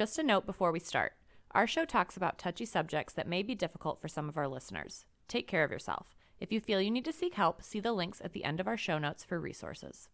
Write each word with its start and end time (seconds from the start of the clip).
Just 0.00 0.18
a 0.18 0.22
note 0.22 0.46
before 0.46 0.72
we 0.72 0.80
start 0.80 1.12
our 1.50 1.66
show 1.66 1.84
talks 1.84 2.16
about 2.16 2.38
touchy 2.38 2.64
subjects 2.64 3.12
that 3.12 3.28
may 3.28 3.42
be 3.42 3.54
difficult 3.54 4.00
for 4.00 4.08
some 4.08 4.30
of 4.30 4.38
our 4.38 4.48
listeners. 4.48 5.04
Take 5.28 5.46
care 5.46 5.62
of 5.62 5.70
yourself. 5.70 6.16
If 6.40 6.50
you 6.50 6.58
feel 6.58 6.80
you 6.80 6.90
need 6.90 7.04
to 7.04 7.12
seek 7.12 7.34
help, 7.34 7.62
see 7.62 7.80
the 7.80 7.92
links 7.92 8.22
at 8.24 8.32
the 8.32 8.44
end 8.44 8.60
of 8.60 8.66
our 8.66 8.78
show 8.78 8.96
notes 8.96 9.24
for 9.24 9.38
resources. 9.38 10.08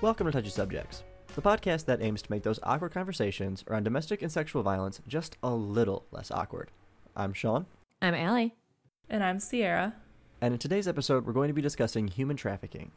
Welcome 0.00 0.26
to 0.26 0.32
Touchy 0.32 0.50
Subjects, 0.50 1.02
the 1.38 1.42
podcast 1.48 1.84
that 1.84 2.02
aims 2.02 2.20
to 2.20 2.32
make 2.32 2.42
those 2.42 2.58
awkward 2.64 2.92
conversations 2.92 3.62
around 3.68 3.84
domestic 3.84 4.22
and 4.22 4.32
sexual 4.32 4.64
violence 4.64 5.00
just 5.06 5.36
a 5.40 5.50
little 5.54 6.04
less 6.10 6.32
awkward. 6.32 6.72
I'm 7.14 7.32
Sean, 7.32 7.66
I'm 8.02 8.14
Allie. 8.14 8.56
And 9.08 9.22
I'm 9.22 9.38
Sierra. 9.38 9.94
and 10.40 10.54
in 10.54 10.58
today's 10.58 10.88
episode, 10.88 11.24
we're 11.24 11.32
going 11.32 11.46
to 11.46 11.54
be 11.54 11.62
discussing 11.62 12.08
human 12.08 12.36
trafficking. 12.36 12.90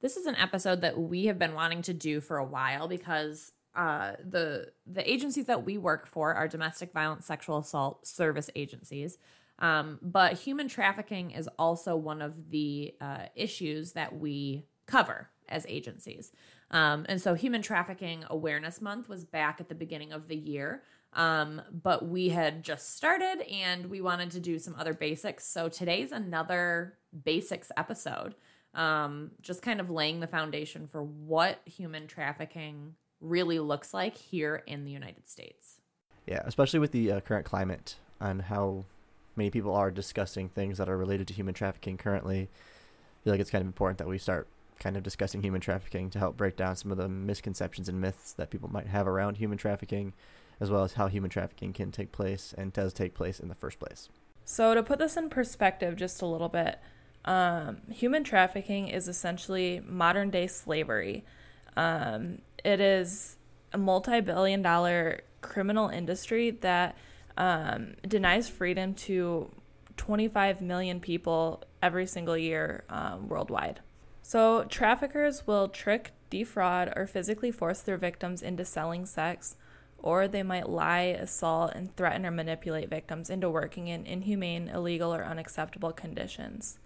This 0.00 0.16
is 0.16 0.26
an 0.26 0.34
episode 0.34 0.80
that 0.80 0.98
we 0.98 1.26
have 1.26 1.38
been 1.38 1.54
wanting 1.54 1.82
to 1.82 1.94
do 1.94 2.20
for 2.20 2.36
a 2.36 2.44
while 2.44 2.88
because 2.88 3.52
uh, 3.76 4.14
the 4.28 4.72
the 4.84 5.08
agencies 5.08 5.46
that 5.46 5.64
we 5.64 5.78
work 5.78 6.08
for 6.08 6.34
are 6.34 6.48
domestic 6.48 6.92
violence, 6.92 7.26
sexual 7.26 7.58
assault 7.58 8.08
service 8.08 8.50
agencies. 8.56 9.18
Um, 9.60 10.00
but 10.02 10.32
human 10.32 10.66
trafficking 10.66 11.30
is 11.30 11.48
also 11.60 11.94
one 11.94 12.22
of 12.22 12.50
the 12.50 12.92
uh, 13.00 13.26
issues 13.36 13.92
that 13.92 14.18
we 14.18 14.66
cover 14.86 15.28
as 15.48 15.66
agencies. 15.68 16.32
Um, 16.72 17.04
and 17.08 17.20
so, 17.20 17.34
Human 17.34 17.62
Trafficking 17.62 18.24
Awareness 18.28 18.80
Month 18.80 19.08
was 19.08 19.24
back 19.24 19.60
at 19.60 19.68
the 19.68 19.74
beginning 19.74 20.12
of 20.12 20.28
the 20.28 20.36
year. 20.36 20.82
Um, 21.14 21.60
but 21.70 22.08
we 22.08 22.30
had 22.30 22.62
just 22.62 22.96
started 22.96 23.42
and 23.42 23.90
we 23.90 24.00
wanted 24.00 24.30
to 24.30 24.40
do 24.40 24.58
some 24.58 24.74
other 24.78 24.94
basics. 24.94 25.46
So, 25.46 25.68
today's 25.68 26.12
another 26.12 26.98
basics 27.24 27.70
episode 27.76 28.34
um, 28.74 29.32
just 29.40 29.62
kind 29.62 29.80
of 29.80 29.90
laying 29.90 30.20
the 30.20 30.26
foundation 30.26 30.88
for 30.88 31.02
what 31.02 31.60
human 31.64 32.06
trafficking 32.06 32.94
really 33.20 33.58
looks 33.58 33.92
like 33.92 34.16
here 34.16 34.62
in 34.66 34.84
the 34.84 34.90
United 34.90 35.28
States. 35.28 35.78
Yeah, 36.26 36.42
especially 36.44 36.80
with 36.80 36.92
the 36.92 37.12
uh, 37.12 37.20
current 37.20 37.44
climate 37.44 37.96
and 38.20 38.42
how 38.42 38.84
many 39.36 39.50
people 39.50 39.74
are 39.74 39.90
discussing 39.90 40.48
things 40.48 40.78
that 40.78 40.88
are 40.88 40.96
related 40.96 41.28
to 41.28 41.34
human 41.34 41.54
trafficking 41.54 41.96
currently. 41.96 42.42
I 42.42 43.24
feel 43.24 43.32
like 43.32 43.40
it's 43.40 43.50
kind 43.50 43.62
of 43.62 43.66
important 43.66 43.98
that 43.98 44.08
we 44.08 44.18
start 44.18 44.48
kind 44.78 44.96
of 44.96 45.02
discussing 45.02 45.42
human 45.42 45.60
trafficking 45.60 46.10
to 46.10 46.18
help 46.18 46.36
break 46.36 46.56
down 46.56 46.76
some 46.76 46.90
of 46.90 46.98
the 46.98 47.08
misconceptions 47.08 47.88
and 47.88 48.00
myths 48.00 48.32
that 48.34 48.50
people 48.50 48.70
might 48.70 48.86
have 48.86 49.06
around 49.06 49.36
human 49.36 49.58
trafficking, 49.58 50.12
as 50.60 50.70
well 50.70 50.84
as 50.84 50.94
how 50.94 51.08
human 51.08 51.30
trafficking 51.30 51.72
can 51.72 51.90
take 51.90 52.12
place 52.12 52.54
and 52.56 52.72
does 52.72 52.92
take 52.92 53.14
place 53.14 53.40
in 53.40 53.48
the 53.48 53.54
first 53.54 53.78
place. 53.78 54.08
So, 54.44 54.74
to 54.74 54.82
put 54.82 54.98
this 54.98 55.16
in 55.16 55.30
perspective 55.30 55.96
just 55.96 56.20
a 56.20 56.26
little 56.26 56.48
bit, 56.48 56.78
um, 57.24 57.82
human 57.90 58.24
trafficking 58.24 58.88
is 58.88 59.08
essentially 59.08 59.80
modern 59.86 60.30
day 60.30 60.46
slavery. 60.48 61.24
Um, 61.76 62.38
it 62.64 62.80
is 62.80 63.36
a 63.72 63.78
multi 63.78 64.20
billion 64.20 64.62
dollar 64.62 65.20
criminal 65.40 65.88
industry 65.88 66.50
that 66.50 66.96
um, 67.36 67.94
denies 68.06 68.48
freedom 68.48 68.94
to 68.94 69.50
25 69.96 70.60
million 70.60 71.00
people 71.00 71.62
every 71.82 72.06
single 72.06 72.36
year 72.36 72.84
um, 72.88 73.28
worldwide. 73.28 73.80
So, 74.22 74.64
traffickers 74.64 75.46
will 75.46 75.68
trick, 75.68 76.12
defraud, 76.30 76.92
or 76.96 77.06
physically 77.06 77.50
force 77.50 77.80
their 77.80 77.96
victims 77.96 78.40
into 78.40 78.64
selling 78.64 79.04
sex, 79.04 79.56
or 79.98 80.26
they 80.28 80.42
might 80.42 80.68
lie, 80.68 81.00
assault, 81.00 81.72
and 81.74 81.94
threaten 81.96 82.24
or 82.24 82.30
manipulate 82.30 82.88
victims 82.88 83.28
into 83.28 83.50
working 83.50 83.88
in 83.88 84.06
inhumane, 84.06 84.68
illegal, 84.68 85.12
or 85.12 85.24
unacceptable 85.24 85.92
conditions. 85.92 86.78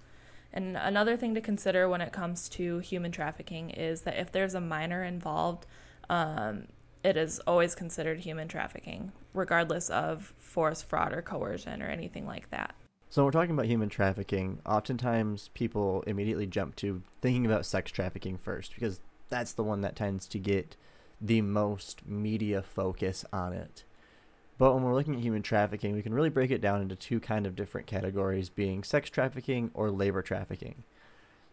And 0.53 0.77
another 0.77 1.17
thing 1.17 1.35
to 1.35 1.41
consider 1.41 1.89
when 1.89 2.01
it 2.01 2.13
comes 2.13 2.49
to 2.51 2.79
human 2.79 3.13
trafficking 3.13 3.71
is 3.71 4.03
that 4.03 4.19
if 4.19 4.33
there's 4.33 4.55
a 4.55 4.61
minor 4.61 5.05
involved, 5.05 5.67
um, 6.09 6.69
it 7.05 7.17
is 7.17 7.39
always 7.41 7.75
considered 7.75 8.21
human 8.21 8.49
trafficking, 8.49 9.13
regardless 9.35 9.91
of 9.91 10.33
force, 10.39 10.83
fraud, 10.83 11.13
or 11.13 11.23
coercion, 11.23 11.83
or 11.83 11.87
anything 11.87 12.27
like 12.27 12.51
that. 12.51 12.75
So 13.09 13.23
when 13.23 13.27
we're 13.27 13.41
talking 13.41 13.55
about 13.55 13.67
human 13.67 13.89
trafficking, 13.89 14.61
oftentimes 14.67 15.51
people 15.55 16.03
immediately 16.07 16.47
jump 16.47 16.77
to 16.77 17.03
thinking 17.21 17.47
about 17.47 17.67
sex 17.67 17.91
trafficking 17.91 18.37
first 18.37 18.75
because 18.75 19.01
that's 19.29 19.53
the 19.53 19.63
one 19.63 19.81
that 19.83 19.97
tends 19.97 20.27
to 20.29 20.39
get 20.39 20.77
the 21.21 21.41
most 21.41 22.07
media 22.07 22.63
focus 22.63 23.25
on 23.33 23.53
it. 23.53 23.85
But 24.59 24.75
when 24.75 24.83
we're 24.83 24.95
looking 24.95 25.15
at 25.15 25.21
human 25.21 25.43
trafficking, 25.43 25.95
we 25.95 26.03
can 26.03 26.15
really 26.15 26.31
break 26.31 26.51
it 26.51 26.61
down 26.61 26.81
into 26.81 26.97
two 26.97 27.21
kind 27.21 27.47
of 27.47 27.57
different 27.57 27.87
categories 27.87 28.49
being 28.49 28.83
sex 28.83 29.11
trafficking 29.11 29.71
or 29.75 29.91
labor 29.91 30.23
trafficking. 30.23 30.85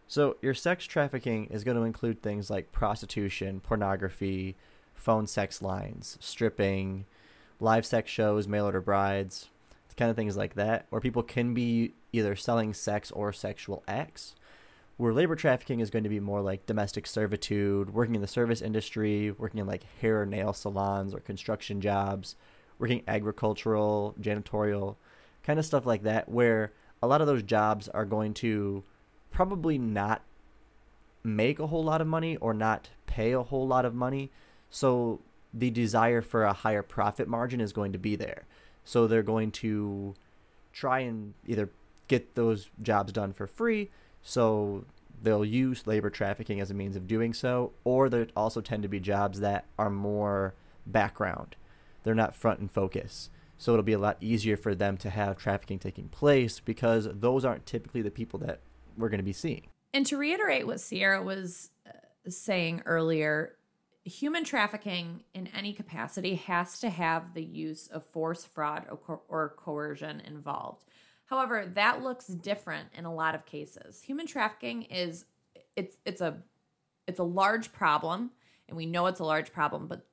So 0.06 0.36
your 0.42 0.54
sex 0.54 0.84
trafficking 0.84 1.46
is 1.46 1.64
going 1.64 1.76
to 1.76 1.84
include 1.84 2.22
things 2.22 2.50
like 2.50 2.72
prostitution, 2.72 3.60
pornography, 3.60 4.56
phone 4.94 5.26
sex 5.26 5.60
lines, 5.60 6.18
stripping, 6.20 7.04
live 7.60 7.84
sex 7.84 8.10
shows, 8.10 8.48
mail 8.48 8.66
order 8.66 8.80
brides, 8.80 9.48
kind 9.96 10.10
of 10.10 10.16
things 10.16 10.36
like 10.36 10.54
that, 10.54 10.86
where 10.90 11.00
people 11.00 11.22
can 11.22 11.54
be 11.54 11.94
either 12.12 12.36
selling 12.36 12.74
sex 12.74 13.10
or 13.10 13.32
sexual 13.32 13.82
acts. 13.86 14.34
Where 14.96 15.12
labor 15.12 15.34
trafficking 15.34 15.80
is 15.80 15.90
going 15.90 16.04
to 16.04 16.08
be 16.08 16.20
more 16.20 16.40
like 16.40 16.66
domestic 16.66 17.06
servitude, 17.08 17.92
working 17.92 18.14
in 18.14 18.20
the 18.20 18.28
service 18.28 18.62
industry, 18.62 19.32
working 19.32 19.58
in 19.58 19.66
like 19.66 19.84
hair 20.00 20.22
or 20.22 20.26
nail 20.26 20.52
salons 20.52 21.12
or 21.12 21.18
construction 21.18 21.80
jobs, 21.80 22.36
working 22.78 23.02
agricultural, 23.08 24.14
janitorial, 24.20 24.94
kind 25.42 25.58
of 25.58 25.64
stuff 25.64 25.84
like 25.84 26.04
that, 26.04 26.28
where 26.28 26.72
a 27.02 27.08
lot 27.08 27.20
of 27.20 27.26
those 27.26 27.42
jobs 27.42 27.88
are 27.88 28.04
going 28.04 28.34
to 28.34 28.84
probably 29.32 29.78
not 29.78 30.22
make 31.24 31.58
a 31.58 31.66
whole 31.66 31.82
lot 31.82 32.00
of 32.00 32.06
money 32.06 32.36
or 32.36 32.54
not 32.54 32.90
pay 33.06 33.32
a 33.32 33.42
whole 33.42 33.66
lot 33.66 33.84
of 33.84 33.94
money. 33.94 34.30
So 34.70 35.20
the 35.52 35.70
desire 35.70 36.22
for 36.22 36.44
a 36.44 36.52
higher 36.52 36.82
profit 36.82 37.26
margin 37.26 37.60
is 37.60 37.72
going 37.72 37.92
to 37.92 37.98
be 37.98 38.14
there. 38.14 38.46
So 38.84 39.06
they're 39.06 39.22
going 39.22 39.50
to 39.52 40.14
try 40.72 41.00
and 41.00 41.34
either 41.46 41.70
get 42.08 42.34
those 42.34 42.70
jobs 42.82 43.12
done 43.12 43.32
for 43.32 43.46
free. 43.46 43.90
So 44.22 44.84
they'll 45.22 45.44
use 45.44 45.86
labor 45.86 46.10
trafficking 46.10 46.60
as 46.60 46.70
a 46.70 46.74
means 46.74 46.96
of 46.96 47.06
doing 47.06 47.32
so, 47.32 47.72
or 47.84 48.08
there 48.08 48.26
also 48.36 48.60
tend 48.60 48.82
to 48.82 48.88
be 48.88 49.00
jobs 49.00 49.40
that 49.40 49.64
are 49.78 49.90
more 49.90 50.54
background. 50.86 51.56
They're 52.02 52.14
not 52.14 52.34
front 52.34 52.60
and 52.60 52.70
focus. 52.70 53.30
So 53.56 53.72
it'll 53.72 53.84
be 53.84 53.92
a 53.92 53.98
lot 53.98 54.18
easier 54.20 54.56
for 54.56 54.74
them 54.74 54.96
to 54.98 55.10
have 55.10 55.38
trafficking 55.38 55.78
taking 55.78 56.08
place 56.08 56.60
because 56.60 57.08
those 57.12 57.44
aren't 57.44 57.66
typically 57.66 58.02
the 58.02 58.10
people 58.10 58.38
that 58.40 58.60
we're 58.98 59.08
going 59.08 59.18
to 59.18 59.24
be 59.24 59.32
seeing. 59.32 59.68
And 59.92 60.04
to 60.06 60.16
reiterate 60.16 60.66
what 60.66 60.80
Sierra 60.80 61.22
was 61.22 61.70
uh, 61.86 61.92
saying 62.28 62.82
earlier, 62.84 63.56
human 64.04 64.44
trafficking 64.44 65.24
in 65.32 65.48
any 65.48 65.72
capacity 65.72 66.34
has 66.34 66.78
to 66.80 66.90
have 66.90 67.34
the 67.34 67.42
use 67.42 67.88
of 67.88 68.04
force, 68.04 68.44
fraud, 68.44 68.86
or, 68.90 68.96
co- 68.96 69.22
or 69.28 69.54
coercion 69.56 70.20
involved. 70.20 70.84
However, 71.26 71.70
that 71.74 72.02
looks 72.02 72.26
different 72.26 72.88
in 72.96 73.06
a 73.06 73.14
lot 73.14 73.34
of 73.34 73.46
cases. 73.46 74.02
Human 74.02 74.26
trafficking 74.26 74.82
is 74.82 75.24
it's 75.74 75.96
it's 76.04 76.20
a 76.20 76.36
it's 77.08 77.18
a 77.18 77.24
large 77.24 77.72
problem, 77.72 78.30
and 78.68 78.76
we 78.76 78.86
know 78.86 79.06
it's 79.06 79.20
a 79.20 79.24
large 79.24 79.52
problem, 79.52 79.88
but 79.88 80.06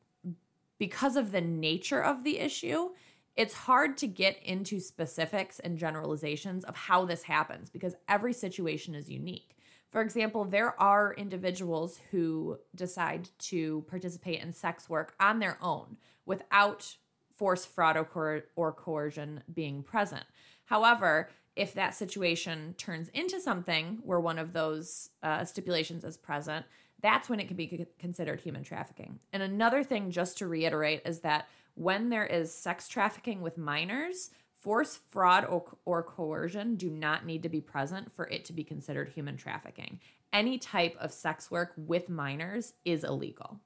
because 0.78 1.16
of 1.18 1.32
the 1.32 1.42
nature 1.42 2.02
of 2.02 2.24
the 2.24 2.40
issue, 2.40 2.90
it's 3.36 3.54
hard 3.54 3.98
to 3.98 4.08
get 4.08 4.42
into 4.44 4.80
specifics 4.80 5.60
and 5.60 5.78
generalizations 5.78 6.64
of 6.64 6.76
how 6.76 7.06
this 7.06 7.24
happens 7.24 7.70
because 7.70 7.96
every 8.08 8.34
situation 8.34 8.96
is 8.96 9.10
unique. 9.10 9.56
For 9.92 10.02
example, 10.02 10.46
there 10.46 10.80
are 10.82 11.14
individuals 11.14 12.00
who 12.12 12.58
decide 12.74 13.30
to 13.40 13.86
participate 13.90 14.42
in 14.42 14.54
sex 14.54 14.90
work 14.90 15.14
on 15.20 15.40
their 15.40 15.58
own 15.62 15.98
without 16.26 16.96
force, 17.36 17.66
fraud, 17.66 17.98
or, 17.98 18.06
coer- 18.06 18.46
or 18.56 18.72
coercion 18.72 19.44
being 19.54 19.84
present. 19.84 20.24
However, 20.66 21.30
if 21.56 21.74
that 21.74 21.94
situation 21.94 22.76
turns 22.78 23.10
into 23.10 23.42
something 23.42 24.00
where 24.04 24.22
one 24.22 24.40
of 24.40 24.54
those 24.54 25.10
uh, 25.22 25.44
stipulations 25.44 26.06
is 26.06 26.16
present, 26.16 26.66
that's 27.02 27.28
when 27.28 27.42
it 27.42 27.48
can 27.48 27.58
be 27.58 27.88
considered 28.00 28.40
human 28.40 28.64
trafficking. 28.64 29.20
And 29.34 29.44
another 29.44 29.84
thing, 29.84 30.12
just 30.12 30.38
to 30.38 30.48
reiterate, 30.48 31.02
is 31.06 31.20
that 31.22 31.50
when 31.74 32.10
there 32.10 32.26
is 32.26 32.54
sex 32.54 32.88
trafficking 32.88 33.42
with 33.42 33.58
minors, 33.58 34.30
force, 34.62 35.00
fraud, 35.10 35.46
or, 35.46 35.64
or 35.86 36.04
coercion 36.04 36.76
do 36.76 36.90
not 36.90 37.26
need 37.26 37.44
to 37.44 37.50
be 37.50 37.62
present 37.62 38.14
for 38.16 38.28
it 38.28 38.46
to 38.46 38.54
be 38.54 38.64
considered 38.64 39.10
human 39.10 39.36
trafficking. 39.36 40.00
Any 40.32 40.58
type 40.58 40.96
of 41.00 41.12
sex 41.12 41.52
work 41.52 41.74
with 41.76 42.10
minors 42.10 42.74
is 42.86 43.04
illegal. 43.04 43.60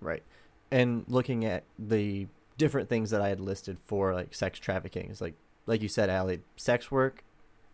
Right. 0.00 0.22
And 0.70 1.04
looking 1.08 1.44
at 1.44 1.64
the 1.78 2.26
different 2.58 2.88
things 2.88 3.10
that 3.10 3.20
I 3.20 3.28
had 3.28 3.40
listed 3.40 3.78
for 3.86 4.12
like 4.12 4.34
sex 4.34 4.58
trafficking 4.58 5.10
is 5.10 5.20
like 5.20 5.34
like 5.66 5.80
you 5.80 5.88
said, 5.88 6.10
Allie, 6.10 6.40
sex 6.56 6.90
work, 6.90 7.24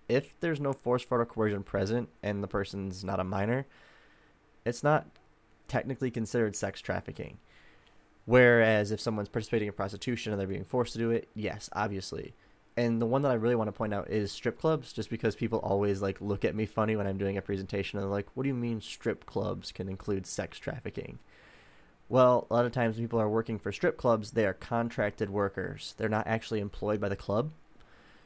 if 0.09 0.39
there's 0.39 0.61
no 0.61 0.73
force, 0.73 1.03
fraud, 1.03 1.21
or 1.21 1.27
coercion 1.27 1.65
present 1.65 2.09
and 2.23 2.43
the 2.43 2.47
person's 2.47 3.03
not 3.03 3.19
a 3.19 3.25
minor, 3.25 3.67
it's 4.65 4.85
not 4.85 5.07
technically 5.67 6.11
considered 6.11 6.55
sex 6.55 6.81
trafficking. 6.81 7.39
Whereas 8.27 8.93
if 8.93 9.01
someone's 9.01 9.29
participating 9.29 9.69
in 9.69 9.75
prostitution 9.75 10.33
and 10.33 10.39
they're 10.39 10.47
being 10.47 10.65
forced 10.65 10.93
to 10.93 10.99
do 10.99 11.11
it, 11.11 11.29
yes, 11.35 11.69
obviously. 11.73 12.35
And 12.77 13.01
the 13.01 13.07
one 13.07 13.23
that 13.23 13.31
I 13.33 13.35
really 13.35 13.57
want 13.57 13.69
to 13.69 13.73
point 13.73 13.93
out 13.93 14.09
is 14.09 14.33
strip 14.33 14.59
clubs, 14.59 14.93
just 14.93 15.11
because 15.11 15.35
people 15.37 15.59
always 15.59 16.01
like 16.01 16.21
look 16.21 16.45
at 16.45 16.55
me 16.55 16.67
funny 16.67 16.97
when 16.97 17.07
I'm 17.07 17.19
doing 17.19 17.37
a 17.37 17.43
presentation 17.43 17.99
and 17.99 18.05
they're 18.05 18.13
like, 18.13 18.29
"What 18.35 18.45
do 18.45 18.49
you 18.49 18.55
mean 18.55 18.81
strip 18.81 19.27
clubs 19.27 19.73
can 19.73 19.89
include 19.89 20.27
sex 20.27 20.59
trafficking?" 20.59 21.19
Well, 22.09 22.47
a 22.51 22.55
lot 22.55 22.67
of 22.67 22.73
times 22.73 22.97
people 22.97 23.21
are 23.21 23.29
working 23.29 23.59
for 23.59 23.71
strip 23.71 23.97
clubs, 23.97 24.33
they 24.33 24.47
are 24.47 24.55
contracted 24.55 25.31
workers. 25.31 25.95
They're 25.97 26.09
not 26.09 26.27
actually 26.27 26.61
employed 26.61 27.01
by 27.01 27.09
the 27.09 27.17
club. 27.17 27.53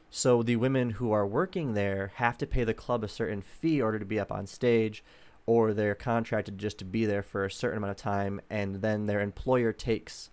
So 0.09 0.41
the 0.41 0.55
women 0.55 0.91
who 0.91 1.11
are 1.11 1.27
working 1.27 1.73
there 1.73 2.11
have 2.15 2.37
to 2.39 2.47
pay 2.47 2.63
the 2.63 2.73
club 2.73 3.03
a 3.03 3.07
certain 3.07 3.41
fee 3.41 3.77
in 3.77 3.83
order 3.83 3.99
to 3.99 4.05
be 4.05 4.19
up 4.19 4.31
on 4.31 4.47
stage, 4.47 5.03
or 5.45 5.73
they're 5.73 5.93
contracted 5.93 6.57
just 6.57 6.79
to 6.79 6.85
be 6.85 7.05
there 7.05 7.21
for 7.21 7.45
a 7.45 7.51
certain 7.51 7.77
amount 7.77 7.91
of 7.91 7.97
time, 7.97 8.41
and 8.49 8.75
then 8.75 9.05
their 9.05 9.21
employer 9.21 9.71
takes 9.71 10.29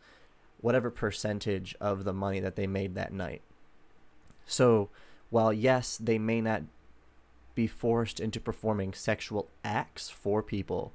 whatever 0.59 0.91
percentage 0.91 1.75
of 1.81 2.05
the 2.05 2.13
money 2.13 2.41
that 2.41 2.57
they 2.57 2.67
made 2.67 2.95
that 2.95 3.13
night. 3.13 3.43
So, 4.47 4.91
while 5.31 5.53
yes, 5.53 5.97
they 5.97 6.19
may 6.19 6.41
not 6.41 6.63
be 7.55 7.67
forced 7.67 8.21
into 8.21 8.41
performing 8.41 8.93
sexual 8.93 9.49
acts 9.65 10.09
for 10.11 10.43
people, 10.43 10.93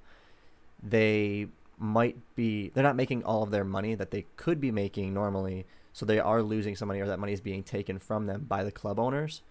they 0.82 1.48
might 1.80 2.18
be 2.36 2.70
they're 2.70 2.84
not 2.84 2.96
making 2.96 3.24
all 3.24 3.44
of 3.44 3.52
their 3.52 3.64
money 3.64 3.94
that 3.94 4.12
they 4.12 4.26
could 4.36 4.60
be 4.60 4.72
making 4.72 5.14
normally 5.14 5.66
so 5.94 6.06
they 6.06 6.20
are 6.20 6.44
losing 6.44 6.76
some 6.76 6.88
money 6.88 7.00
or 7.00 7.08
that 7.08 7.20
money 7.20 7.34
is 7.34 7.42
being 7.42 7.64
taken 7.64 7.98
from 7.98 8.28
them 8.28 8.46
by 8.48 8.64
the 8.64 8.72
club 8.72 9.00
owners. 9.00 9.42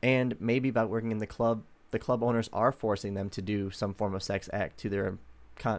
And 0.00 0.40
maybe 0.40 0.70
by 0.70 0.84
working 0.84 1.10
in 1.10 1.18
the 1.18 1.26
club 1.26 1.64
the 1.90 1.98
club 1.98 2.22
owners 2.22 2.48
are 2.52 2.70
forcing 2.70 3.14
them 3.14 3.30
to 3.30 3.42
do 3.42 3.70
some 3.70 3.94
form 3.94 4.14
of 4.14 4.22
sex 4.22 4.48
act 4.52 4.78
to 4.78 4.88
their 4.88 5.18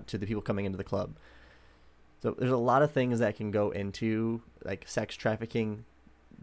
to 0.08 0.18
the 0.18 0.26
people 0.26 0.42
coming 0.42 0.66
into 0.66 0.78
the 0.78 0.84
club. 0.84 1.16
So 2.22 2.36
there's 2.38 2.52
a 2.52 2.58
lot 2.58 2.82
of 2.82 2.92
things 2.92 3.20
that 3.20 3.38
can 3.38 3.50
go 3.50 3.72
into 3.72 4.42
like 4.66 4.86
sex 4.88 5.16
trafficking 5.16 5.86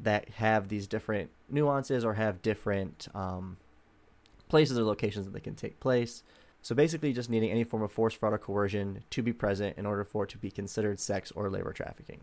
that 0.02 0.28
have 0.30 0.68
these 0.68 0.86
different 0.86 1.30
nuances 1.48 2.04
or 2.04 2.14
have 2.14 2.42
different 2.42 3.08
um, 3.14 3.56
places 4.48 4.78
or 4.78 4.84
locations 4.84 5.26
that 5.26 5.32
they 5.32 5.40
can 5.40 5.54
take 5.54 5.80
place 5.80 6.22
so 6.66 6.74
basically, 6.74 7.12
just 7.12 7.30
needing 7.30 7.52
any 7.52 7.62
form 7.62 7.84
of 7.84 7.92
force, 7.92 8.12
fraud, 8.12 8.32
or 8.32 8.38
coercion 8.38 9.04
to 9.10 9.22
be 9.22 9.32
present 9.32 9.78
in 9.78 9.86
order 9.86 10.02
for 10.02 10.24
it 10.24 10.30
to 10.30 10.38
be 10.38 10.50
considered 10.50 10.98
sex 10.98 11.30
or 11.30 11.48
labor 11.48 11.72
trafficking. 11.72 12.22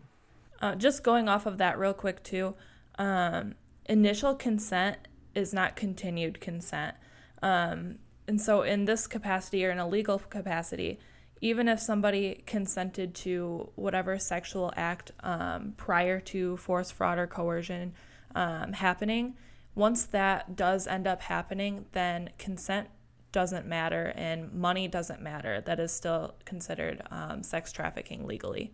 Uh, 0.60 0.74
just 0.74 1.02
going 1.02 1.30
off 1.30 1.46
of 1.46 1.56
that 1.56 1.78
real 1.78 1.94
quick, 1.94 2.22
too, 2.22 2.54
um, 2.98 3.54
initial 3.86 4.34
consent 4.34 4.98
is 5.34 5.54
not 5.54 5.76
continued 5.76 6.42
consent. 6.42 6.94
Um, 7.42 8.00
and 8.28 8.38
so, 8.38 8.60
in 8.60 8.84
this 8.84 9.06
capacity 9.06 9.64
or 9.64 9.70
in 9.70 9.78
a 9.78 9.88
legal 9.88 10.18
capacity, 10.18 11.00
even 11.44 11.68
if 11.68 11.78
somebody 11.78 12.42
consented 12.46 13.14
to 13.14 13.70
whatever 13.74 14.18
sexual 14.18 14.72
act 14.76 15.12
um, 15.20 15.74
prior 15.76 16.18
to 16.18 16.56
force, 16.56 16.90
fraud, 16.90 17.18
or 17.18 17.26
coercion 17.26 17.92
um, 18.34 18.72
happening, 18.72 19.34
once 19.74 20.06
that 20.06 20.56
does 20.56 20.86
end 20.86 21.06
up 21.06 21.20
happening, 21.20 21.84
then 21.92 22.30
consent 22.38 22.88
doesn't 23.30 23.66
matter 23.66 24.14
and 24.16 24.54
money 24.54 24.88
doesn't 24.88 25.20
matter. 25.20 25.60
That 25.60 25.78
is 25.78 25.92
still 25.92 26.34
considered 26.46 27.02
um, 27.10 27.42
sex 27.42 27.72
trafficking 27.72 28.26
legally. 28.26 28.72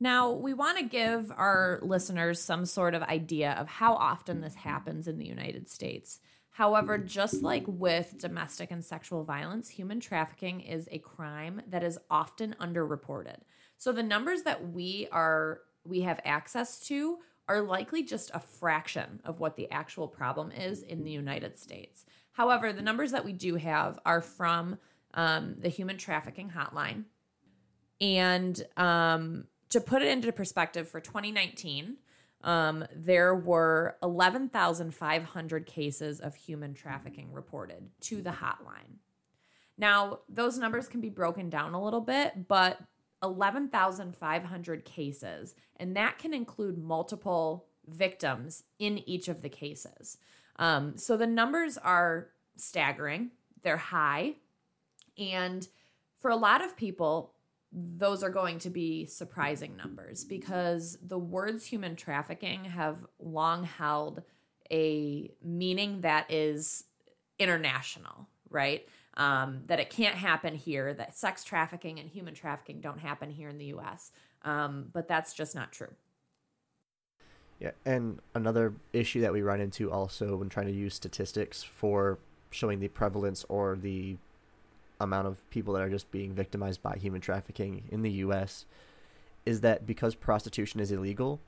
Now, 0.00 0.30
we 0.30 0.54
want 0.54 0.78
to 0.78 0.84
give 0.84 1.30
our 1.30 1.80
listeners 1.82 2.40
some 2.40 2.64
sort 2.64 2.94
of 2.94 3.02
idea 3.02 3.52
of 3.52 3.68
how 3.68 3.92
often 3.96 4.40
this 4.40 4.54
happens 4.54 5.06
in 5.08 5.18
the 5.18 5.26
United 5.26 5.68
States. 5.68 6.20
However, 6.56 6.96
just 6.96 7.42
like 7.42 7.64
with 7.66 8.16
domestic 8.16 8.70
and 8.70 8.82
sexual 8.82 9.24
violence, 9.24 9.68
human 9.68 10.00
trafficking 10.00 10.62
is 10.62 10.88
a 10.90 10.96
crime 11.00 11.60
that 11.68 11.84
is 11.84 11.98
often 12.10 12.56
underreported. 12.58 13.36
So 13.76 13.92
the 13.92 14.02
numbers 14.02 14.40
that 14.44 14.72
we 14.72 15.06
are 15.12 15.60
we 15.84 16.00
have 16.00 16.18
access 16.24 16.80
to 16.86 17.18
are 17.46 17.60
likely 17.60 18.02
just 18.02 18.30
a 18.32 18.40
fraction 18.40 19.20
of 19.26 19.38
what 19.38 19.56
the 19.56 19.70
actual 19.70 20.08
problem 20.08 20.50
is 20.50 20.82
in 20.82 21.04
the 21.04 21.10
United 21.10 21.58
States. 21.58 22.06
However, 22.32 22.72
the 22.72 22.80
numbers 22.80 23.10
that 23.10 23.26
we 23.26 23.34
do 23.34 23.56
have 23.56 23.98
are 24.06 24.22
from 24.22 24.78
um, 25.12 25.56
the 25.58 25.68
human 25.68 25.98
trafficking 25.98 26.50
hotline. 26.56 27.04
And 28.00 28.66
um, 28.78 29.44
to 29.68 29.80
put 29.82 30.00
it 30.00 30.08
into 30.08 30.32
perspective, 30.32 30.88
for 30.88 31.00
2019, 31.00 31.98
um, 32.46 32.84
there 32.94 33.34
were 33.34 33.96
11,500 34.04 35.66
cases 35.66 36.20
of 36.20 36.34
human 36.36 36.74
trafficking 36.74 37.32
reported 37.32 37.90
to 38.02 38.22
the 38.22 38.30
hotline. 38.30 39.00
Now, 39.76 40.20
those 40.28 40.56
numbers 40.56 40.86
can 40.86 41.00
be 41.00 41.10
broken 41.10 41.50
down 41.50 41.74
a 41.74 41.82
little 41.82 42.00
bit, 42.00 42.46
but 42.46 42.78
11,500 43.22 44.84
cases, 44.84 45.54
and 45.78 45.96
that 45.96 46.18
can 46.18 46.32
include 46.32 46.78
multiple 46.78 47.66
victims 47.88 48.62
in 48.78 48.98
each 49.08 49.26
of 49.26 49.42
the 49.42 49.48
cases. 49.48 50.18
Um, 50.56 50.96
so 50.96 51.16
the 51.16 51.26
numbers 51.26 51.76
are 51.76 52.28
staggering, 52.56 53.32
they're 53.62 53.76
high. 53.76 54.34
And 55.18 55.66
for 56.20 56.30
a 56.30 56.36
lot 56.36 56.64
of 56.64 56.76
people, 56.76 57.32
those 57.76 58.22
are 58.22 58.30
going 58.30 58.58
to 58.60 58.70
be 58.70 59.04
surprising 59.04 59.76
numbers 59.76 60.24
because 60.24 60.96
the 61.06 61.18
words 61.18 61.66
human 61.66 61.94
trafficking 61.94 62.64
have 62.64 62.96
long 63.18 63.64
held 63.64 64.22
a 64.72 65.30
meaning 65.44 66.00
that 66.00 66.30
is 66.32 66.84
international, 67.38 68.28
right? 68.48 68.88
Um, 69.18 69.62
that 69.66 69.78
it 69.78 69.90
can't 69.90 70.14
happen 70.14 70.54
here, 70.54 70.94
that 70.94 71.18
sex 71.18 71.44
trafficking 71.44 71.98
and 71.98 72.08
human 72.08 72.34
trafficking 72.34 72.80
don't 72.80 72.98
happen 72.98 73.30
here 73.30 73.50
in 73.50 73.58
the 73.58 73.66
US. 73.66 74.10
Um, 74.42 74.86
but 74.92 75.06
that's 75.06 75.34
just 75.34 75.54
not 75.54 75.70
true. 75.70 75.92
Yeah, 77.60 77.72
and 77.84 78.20
another 78.34 78.74
issue 78.92 79.20
that 79.20 79.32
we 79.32 79.42
run 79.42 79.60
into 79.60 79.90
also 79.90 80.36
when 80.36 80.48
trying 80.48 80.66
to 80.66 80.72
use 80.72 80.94
statistics 80.94 81.62
for 81.62 82.18
showing 82.50 82.80
the 82.80 82.88
prevalence 82.88 83.44
or 83.48 83.76
the 83.76 84.16
amount 85.00 85.26
of 85.26 85.48
people 85.50 85.74
that 85.74 85.82
are 85.82 85.90
just 85.90 86.10
being 86.10 86.32
victimized 86.32 86.82
by 86.82 86.96
human 86.96 87.20
trafficking 87.20 87.84
in 87.90 88.02
the 88.02 88.10
US 88.12 88.64
is 89.44 89.60
that 89.60 89.86
because 89.86 90.14
prostitution 90.14 90.80
is 90.80 90.90
illegal, 90.90 91.40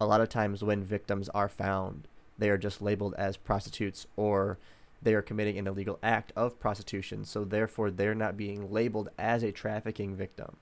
a 0.00 0.06
lot 0.06 0.20
of 0.20 0.28
times 0.28 0.62
when 0.62 0.82
victims 0.82 1.28
are 1.30 1.48
found, 1.48 2.08
they 2.36 2.50
are 2.50 2.58
just 2.58 2.82
labeled 2.82 3.14
as 3.16 3.36
prostitutes 3.36 4.06
or 4.16 4.58
they 5.00 5.14
are 5.14 5.22
committing 5.22 5.58
an 5.58 5.66
illegal 5.66 5.98
act 6.02 6.32
of 6.36 6.58
prostitution. 6.58 7.24
So 7.24 7.44
therefore, 7.44 7.90
they're 7.90 8.14
not 8.14 8.36
being 8.36 8.72
labeled 8.72 9.10
as 9.18 9.42
a 9.42 9.52
trafficking 9.52 10.16
victim. 10.16 10.56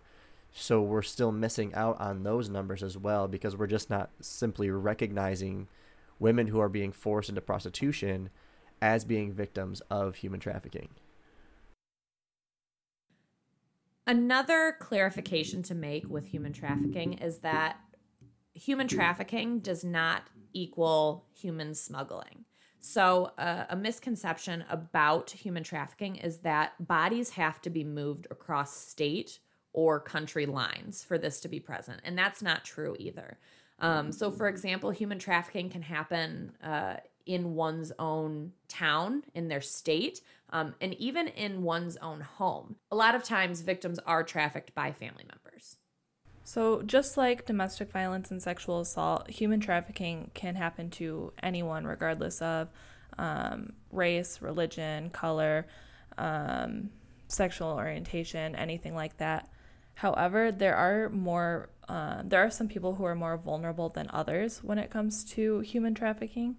So 0.52 0.80
we're 0.80 1.02
still 1.02 1.32
missing 1.32 1.74
out 1.74 2.00
on 2.00 2.22
those 2.22 2.48
numbers 2.48 2.82
as 2.82 2.96
well 2.96 3.28
because 3.28 3.56
we're 3.56 3.66
just 3.66 3.90
not 3.90 4.10
simply 4.20 4.70
recognizing 4.70 5.68
women 6.18 6.46
who 6.46 6.60
are 6.60 6.68
being 6.68 6.92
forced 6.92 7.28
into 7.28 7.40
prostitution 7.40 8.30
as 8.80 9.04
being 9.04 9.32
victims 9.32 9.80
of 9.90 10.16
human 10.16 10.40
trafficking. 10.40 10.88
Another 14.06 14.76
clarification 14.78 15.62
to 15.64 15.74
make 15.74 16.08
with 16.08 16.26
human 16.26 16.52
trafficking 16.52 17.14
is 17.14 17.38
that 17.38 17.78
human 18.54 18.86
trafficking 18.86 19.58
does 19.58 19.84
not 19.84 20.22
equal 20.52 21.26
human 21.34 21.74
smuggling. 21.74 22.44
So, 22.78 23.32
uh, 23.36 23.64
a 23.68 23.74
misconception 23.74 24.64
about 24.70 25.30
human 25.30 25.64
trafficking 25.64 26.16
is 26.16 26.38
that 26.38 26.86
bodies 26.86 27.30
have 27.30 27.60
to 27.62 27.70
be 27.70 27.82
moved 27.82 28.28
across 28.30 28.76
state 28.76 29.40
or 29.72 29.98
country 29.98 30.46
lines 30.46 31.02
for 31.02 31.18
this 31.18 31.40
to 31.40 31.48
be 31.48 31.58
present. 31.58 32.00
And 32.04 32.16
that's 32.16 32.42
not 32.42 32.64
true 32.64 32.96
either. 32.98 33.38
Um, 33.80 34.12
so, 34.12 34.30
for 34.30 34.48
example, 34.48 34.90
human 34.90 35.18
trafficking 35.18 35.68
can 35.68 35.82
happen 35.82 36.52
uh, 36.62 36.96
in 37.26 37.54
one's 37.54 37.92
own 37.98 38.52
town, 38.68 39.22
in 39.34 39.48
their 39.48 39.60
state, 39.60 40.20
um, 40.50 40.74
and 40.80 40.94
even 40.94 41.28
in 41.28 41.62
one's 41.62 41.96
own 41.98 42.20
home. 42.20 42.76
A 42.90 42.96
lot 42.96 43.14
of 43.14 43.24
times, 43.24 43.60
victims 43.60 43.98
are 44.06 44.22
trafficked 44.22 44.74
by 44.74 44.92
family 44.92 45.24
members. 45.24 45.76
So, 46.44 46.82
just 46.82 47.16
like 47.16 47.44
domestic 47.44 47.90
violence 47.90 48.30
and 48.30 48.40
sexual 48.40 48.80
assault, 48.80 49.28
human 49.28 49.58
trafficking 49.58 50.30
can 50.34 50.54
happen 50.54 50.90
to 50.90 51.32
anyone, 51.42 51.84
regardless 51.84 52.40
of 52.40 52.68
um, 53.18 53.72
race, 53.90 54.40
religion, 54.40 55.10
color, 55.10 55.66
um, 56.16 56.90
sexual 57.26 57.70
orientation, 57.70 58.54
anything 58.54 58.94
like 58.94 59.16
that. 59.16 59.48
However, 59.94 60.52
there 60.52 60.76
are 60.76 61.08
more 61.08 61.70
uh, 61.88 62.22
there 62.24 62.40
are 62.40 62.50
some 62.50 62.68
people 62.68 62.94
who 62.94 63.04
are 63.04 63.14
more 63.14 63.36
vulnerable 63.36 63.88
than 63.88 64.08
others 64.12 64.62
when 64.62 64.78
it 64.78 64.90
comes 64.90 65.24
to 65.24 65.60
human 65.60 65.94
trafficking. 65.94 66.56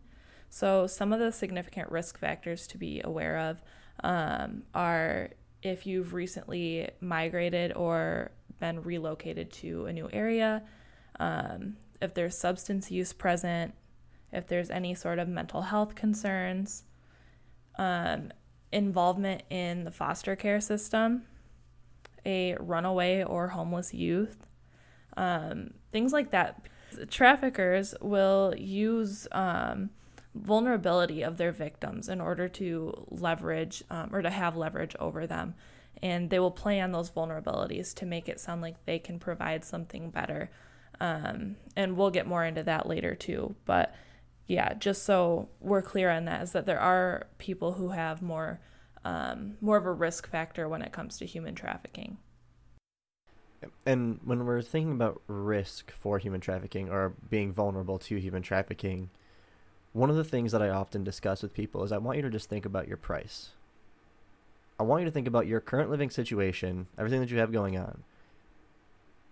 So, 0.49 0.87
some 0.87 1.13
of 1.13 1.19
the 1.19 1.31
significant 1.31 1.91
risk 1.91 2.17
factors 2.17 2.67
to 2.67 2.77
be 2.77 3.01
aware 3.03 3.37
of 3.37 3.61
um, 4.03 4.63
are 4.73 5.29
if 5.61 5.85
you've 5.85 6.13
recently 6.13 6.89
migrated 7.01 7.73
or 7.73 8.31
been 8.59 8.81
relocated 8.81 9.51
to 9.51 9.85
a 9.85 9.93
new 9.93 10.09
area, 10.13 10.63
um, 11.19 11.77
if 12.01 12.13
there's 12.13 12.37
substance 12.37 12.91
use 12.91 13.13
present, 13.13 13.73
if 14.31 14.47
there's 14.47 14.69
any 14.69 14.93
sort 14.93 15.19
of 15.19 15.27
mental 15.27 15.63
health 15.63 15.95
concerns, 15.95 16.83
um, 17.77 18.31
involvement 18.71 19.43
in 19.49 19.83
the 19.83 19.91
foster 19.91 20.35
care 20.35 20.59
system, 20.59 21.23
a 22.25 22.55
runaway 22.59 23.23
or 23.23 23.49
homeless 23.49 23.93
youth, 23.93 24.45
um, 25.15 25.71
things 25.91 26.13
like 26.13 26.31
that. 26.31 26.67
Traffickers 27.09 27.95
will 28.01 28.53
use 28.57 29.27
um, 29.31 29.89
vulnerability 30.35 31.23
of 31.23 31.37
their 31.37 31.51
victims 31.51 32.09
in 32.09 32.21
order 32.21 32.47
to 32.47 33.07
leverage 33.09 33.83
um, 33.89 34.09
or 34.13 34.21
to 34.21 34.29
have 34.29 34.55
leverage 34.55 34.95
over 34.99 35.25
them. 35.27 35.55
And 36.01 36.29
they 36.29 36.39
will 36.39 36.51
play 36.51 36.79
on 36.79 36.91
those 36.91 37.09
vulnerabilities 37.09 37.93
to 37.95 38.05
make 38.05 38.29
it 38.29 38.39
sound 38.39 38.61
like 38.61 38.85
they 38.85 38.99
can 38.99 39.19
provide 39.19 39.65
something 39.65 40.11
better. 40.11 40.51
Um, 40.99 41.55
and 41.75 41.97
we'll 41.97 42.11
get 42.11 42.27
more 42.27 42.45
into 42.45 42.63
that 42.63 42.87
later 42.87 43.15
too. 43.15 43.55
But 43.65 43.95
yeah, 44.47 44.73
just 44.75 45.03
so 45.03 45.49
we're 45.59 45.81
clear 45.81 46.09
on 46.09 46.25
that, 46.25 46.43
is 46.43 46.51
that 46.51 46.65
there 46.65 46.79
are 46.79 47.27
people 47.37 47.73
who 47.73 47.89
have 47.89 48.21
more 48.21 48.59
um, 49.03 49.57
more 49.61 49.77
of 49.77 49.85
a 49.85 49.91
risk 49.91 50.29
factor 50.29 50.67
when 50.67 50.81
it 50.81 50.91
comes 50.91 51.17
to 51.17 51.25
human 51.25 51.55
trafficking. 51.55 52.17
And 53.85 54.19
when 54.23 54.45
we're 54.45 54.61
thinking 54.61 54.91
about 54.91 55.21
risk 55.27 55.91
for 55.91 56.19
human 56.19 56.41
trafficking 56.41 56.89
or 56.89 57.13
being 57.29 57.53
vulnerable 57.53 57.99
to 57.99 58.17
human 58.17 58.41
trafficking, 58.41 59.09
one 59.93 60.09
of 60.09 60.15
the 60.15 60.23
things 60.23 60.51
that 60.51 60.61
I 60.61 60.69
often 60.69 61.03
discuss 61.03 61.41
with 61.41 61.53
people 61.53 61.83
is 61.83 61.91
I 61.91 61.97
want 61.97 62.17
you 62.17 62.23
to 62.23 62.29
just 62.29 62.49
think 62.49 62.65
about 62.65 62.87
your 62.87 62.97
price. 62.97 63.49
I 64.79 64.83
want 64.83 65.01
you 65.01 65.05
to 65.05 65.11
think 65.11 65.27
about 65.27 65.47
your 65.47 65.59
current 65.59 65.89
living 65.89 66.09
situation, 66.09 66.87
everything 66.97 67.19
that 67.19 67.31
you 67.31 67.39
have 67.39 67.51
going 67.51 67.77
on, 67.77 68.03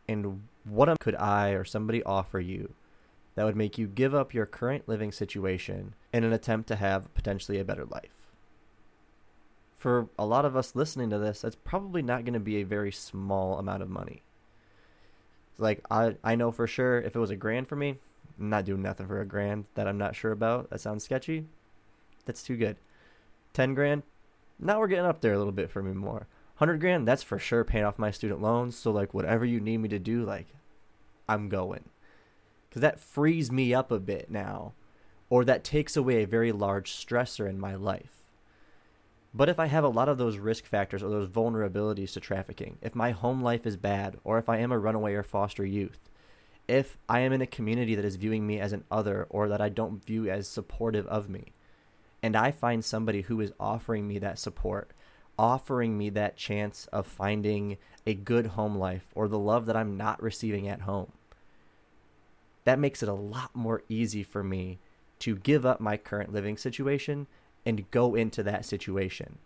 and 0.08 0.44
what 0.64 1.00
could 1.00 1.16
I 1.16 1.50
or 1.50 1.64
somebody 1.64 2.02
offer 2.04 2.40
you 2.40 2.74
that 3.36 3.44
would 3.44 3.56
make 3.56 3.78
you 3.78 3.88
give 3.88 4.16
up 4.16 4.34
your 4.34 4.46
current 4.46 4.88
living 4.88 5.12
situation 5.12 5.94
in 6.14 6.24
an 6.24 6.34
attempt 6.34 6.68
to 6.70 6.78
have 6.78 7.14
potentially 7.14 7.60
a 7.60 7.66
better 7.66 7.86
life. 7.86 8.32
For 9.76 10.08
a 10.18 10.26
lot 10.26 10.46
of 10.46 10.56
us 10.56 10.76
listening 10.76 11.10
to 11.12 11.20
this, 11.20 11.42
that's 11.42 11.58
probably 11.64 12.02
not 12.02 12.24
going 12.24 12.34
to 12.34 12.40
be 12.40 12.58
a 12.58 12.64
very 12.64 12.92
small 12.92 13.60
amount 13.60 13.84
of 13.84 13.90
money. 13.90 14.24
Like 15.58 15.82
I 15.92 16.16
I 16.24 16.36
know 16.36 16.52
for 16.52 16.66
sure 16.66 17.00
if 17.00 17.16
it 17.16 17.20
was 17.20 17.30
a 17.30 17.36
grand 17.36 17.68
for 17.68 17.76
me, 17.76 18.00
I'm 18.40 18.50
not 18.50 18.66
doing 18.66 18.82
nothing 18.82 19.08
for 19.08 19.20
a 19.20 19.26
grand 19.26 19.66
that 19.76 19.88
I'm 19.88 19.98
not 19.98 20.16
sure 20.16 20.32
about. 20.32 20.70
That 20.70 20.82
sounds 20.82 21.04
sketchy. 21.04 21.46
That's 22.26 22.44
too 22.44 22.58
good. 22.58 22.78
10 23.54 23.74
grand, 23.74 24.04
now 24.60 24.80
we're 24.80 24.88
getting 24.88 25.06
up 25.06 25.22
there 25.22 25.34
a 25.34 25.38
little 25.38 25.54
bit 25.54 25.70
for 25.70 25.82
me 25.82 25.94
more. 25.94 26.28
100 26.58 26.80
grand, 26.80 27.08
that's 27.08 27.24
for 27.24 27.40
sure 27.40 27.64
paying 27.64 27.86
off 27.86 28.00
my 28.00 28.12
student 28.12 28.42
loans. 28.42 28.76
So 28.78 28.92
like 28.92 29.14
whatever 29.14 29.46
you 29.46 29.60
need 29.60 29.78
me 29.78 29.90
to 29.90 30.00
do, 30.00 30.24
like 30.24 30.48
I'm 31.28 31.50
going 31.50 31.90
because 32.76 32.82
that 32.82 33.00
frees 33.00 33.50
me 33.50 33.74
up 33.74 33.90
a 33.90 34.02
bit 34.02 34.30
now, 34.30 34.74
or 35.30 35.46
that 35.46 35.64
takes 35.64 35.96
away 35.96 36.22
a 36.22 36.28
very 36.28 36.52
large 36.52 36.92
stressor 36.92 37.50
in 37.50 37.58
my 37.58 37.74
life. 37.74 38.26
But 39.34 39.48
if 39.48 39.62
I 39.62 39.68
have 39.68 39.86
a 39.86 39.88
lot 39.88 40.10
of 40.10 40.18
those 40.18 40.40
risk 40.40 40.66
factors 40.66 41.02
or 41.02 41.10
those 41.10 41.30
vulnerabilities 41.30 42.12
to 42.14 42.20
trafficking, 42.20 42.78
if 42.82 42.94
my 42.94 43.12
home 43.12 43.42
life 43.42 43.66
is 43.66 43.78
bad, 43.78 44.18
or 44.26 44.38
if 44.38 44.50
I 44.50 44.58
am 44.58 44.74
a 44.74 44.78
runaway 44.78 45.14
or 45.14 45.24
foster 45.24 45.66
youth, 45.66 46.10
if 46.68 46.98
I 47.08 47.20
am 47.20 47.34
in 47.34 47.42
a 47.42 47.48
community 47.48 47.96
that 47.96 48.06
is 48.06 48.16
viewing 48.16 48.46
me 48.46 48.60
as 48.60 48.74
an 48.74 48.84
other 48.90 49.28
or 49.30 49.48
that 49.50 49.62
I 49.62 49.70
don't 49.70 50.04
view 50.04 50.30
as 50.30 50.48
supportive 50.48 51.06
of 51.08 51.30
me, 51.30 51.54
and 52.24 52.36
I 52.36 52.52
find 52.52 52.84
somebody 52.84 53.22
who 53.22 53.40
is 53.42 53.54
offering 53.60 54.08
me 54.08 54.20
that 54.20 54.40
support, 54.40 54.92
offering 55.38 55.98
me 55.98 56.10
that 56.12 56.38
chance 56.38 56.88
of 56.88 57.06
finding 57.06 57.78
a 58.08 58.14
good 58.14 58.48
home 58.48 58.76
life 58.76 59.08
or 59.14 59.28
the 59.28 59.40
love 59.40 59.66
that 59.68 59.76
I'm 59.76 59.98
not 59.98 60.22
receiving 60.22 60.68
at 60.68 60.82
home, 60.82 61.12
that 62.64 62.80
makes 62.80 63.04
it 63.04 63.10
a 63.10 63.14
lot 63.14 63.56
more 63.56 63.84
easy 63.90 64.24
for 64.24 64.44
me 64.44 64.80
to 65.20 65.36
give 65.36 65.66
up 65.66 65.80
my 65.80 65.98
current 65.98 66.34
living 66.34 66.58
situation 66.58 67.28
and 67.66 67.90
go 67.92 68.16
into 68.16 68.44
that 68.44 68.66
situation. 68.66 69.38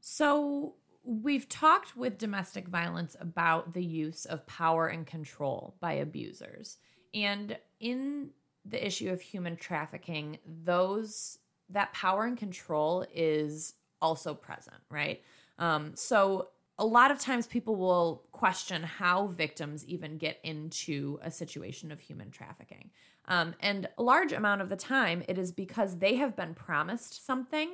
So, 0.00 0.74
we've 1.04 1.48
talked 1.48 1.96
with 1.96 2.18
domestic 2.18 2.68
violence 2.68 3.16
about 3.20 3.74
the 3.74 3.84
use 3.84 4.24
of 4.24 4.46
power 4.46 4.86
and 4.86 5.06
control 5.06 5.76
by 5.80 5.92
abusers. 5.92 6.78
And 7.12 7.56
in 7.78 8.30
the 8.64 8.84
issue 8.84 9.10
of 9.10 9.20
human 9.20 9.56
trafficking, 9.56 10.38
those 10.64 11.38
that 11.70 11.92
power 11.92 12.24
and 12.24 12.36
control 12.36 13.06
is 13.14 13.74
also 14.00 14.34
present, 14.34 14.76
right? 14.90 15.22
Um, 15.58 15.92
so 15.94 16.48
a 16.78 16.84
lot 16.84 17.10
of 17.10 17.18
times 17.18 17.46
people 17.46 17.76
will 17.76 18.24
question 18.32 18.82
how 18.82 19.28
victims 19.28 19.84
even 19.86 20.18
get 20.18 20.40
into 20.42 21.18
a 21.22 21.30
situation 21.30 21.92
of 21.92 22.00
human 22.00 22.30
trafficking. 22.30 22.90
Um, 23.26 23.54
and 23.60 23.88
a 23.96 24.02
large 24.02 24.32
amount 24.32 24.60
of 24.60 24.68
the 24.68 24.76
time, 24.76 25.22
it 25.28 25.38
is 25.38 25.52
because 25.52 25.98
they 25.98 26.16
have 26.16 26.36
been 26.36 26.54
promised 26.54 27.24
something 27.24 27.70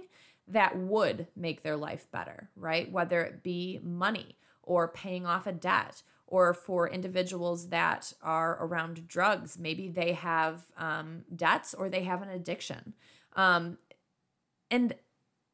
that 0.51 0.77
would 0.77 1.27
make 1.37 1.63
their 1.63 1.77
life 1.77 2.07
better, 2.11 2.51
right? 2.57 2.91
Whether 2.91 3.23
it 3.23 3.43
be 3.43 3.81
money 3.83 4.37
or 4.63 4.89
paying 4.89 5.27
off 5.27 5.47
a 5.47 5.53
debt, 5.53 6.03
or 6.31 6.55
for 6.55 6.89
individuals 6.89 7.69
that 7.69 8.13
are 8.23 8.57
around 8.65 9.09
drugs, 9.09 9.59
maybe 9.59 9.89
they 9.89 10.13
have 10.13 10.63
um, 10.79 11.25
debts 11.35 11.75
or 11.75 11.91
they 11.91 12.05
have 12.05 12.23
an 12.23 12.31
addiction. 12.31 12.95
Um, 13.35 13.79
and 14.71 14.95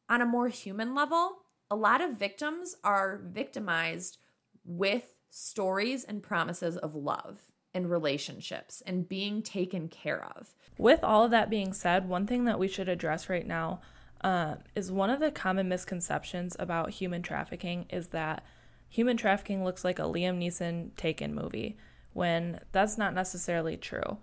on 0.09 0.21
a 0.21 0.27
more 0.27 0.49
human 0.49 0.95
level, 0.95 1.39
a 1.71 1.77
lot 1.77 2.03
of 2.03 2.19
victims 2.19 2.77
are 2.85 3.21
victimized 3.25 4.19
with 4.65 5.15
stories 5.31 6.05
and 6.05 6.23
promises 6.23 6.77
of 6.77 6.95
love 6.95 7.41
and 7.73 7.91
relationships 7.91 8.83
and 8.87 9.09
being 9.09 9.43
taken 9.43 9.89
care 9.89 10.25
of. 10.37 10.55
With 10.79 11.03
all 11.03 11.25
of 11.25 11.31
that 11.31 11.51
being 11.51 11.73
said, 11.73 12.07
one 12.07 12.27
thing 12.27 12.45
that 12.45 12.59
we 12.59 12.69
should 12.69 12.89
address 12.89 13.31
right 13.31 13.47
now 13.47 13.81
uh, 14.27 14.57
is 14.75 14.91
one 14.91 15.09
of 15.09 15.21
the 15.21 15.31
common 15.31 15.69
misconceptions 15.69 16.57
about 16.59 16.91
human 16.91 17.23
trafficking 17.23 17.87
is 17.91 18.09
that 18.09 18.45
human 18.89 19.17
trafficking 19.17 19.63
looks 19.63 19.85
like 19.85 20.01
a 20.01 20.03
Liam 20.03 20.41
Neeson 20.43 20.91
Taken 20.97 21.33
movie, 21.33 21.77
when 22.13 22.59
that's 22.73 22.99
not 22.99 23.15
necessarily 23.15 23.77
true. 23.77 24.19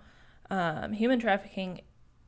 Um, 0.49 0.91
human 0.91 1.19
trafficking 1.19 1.83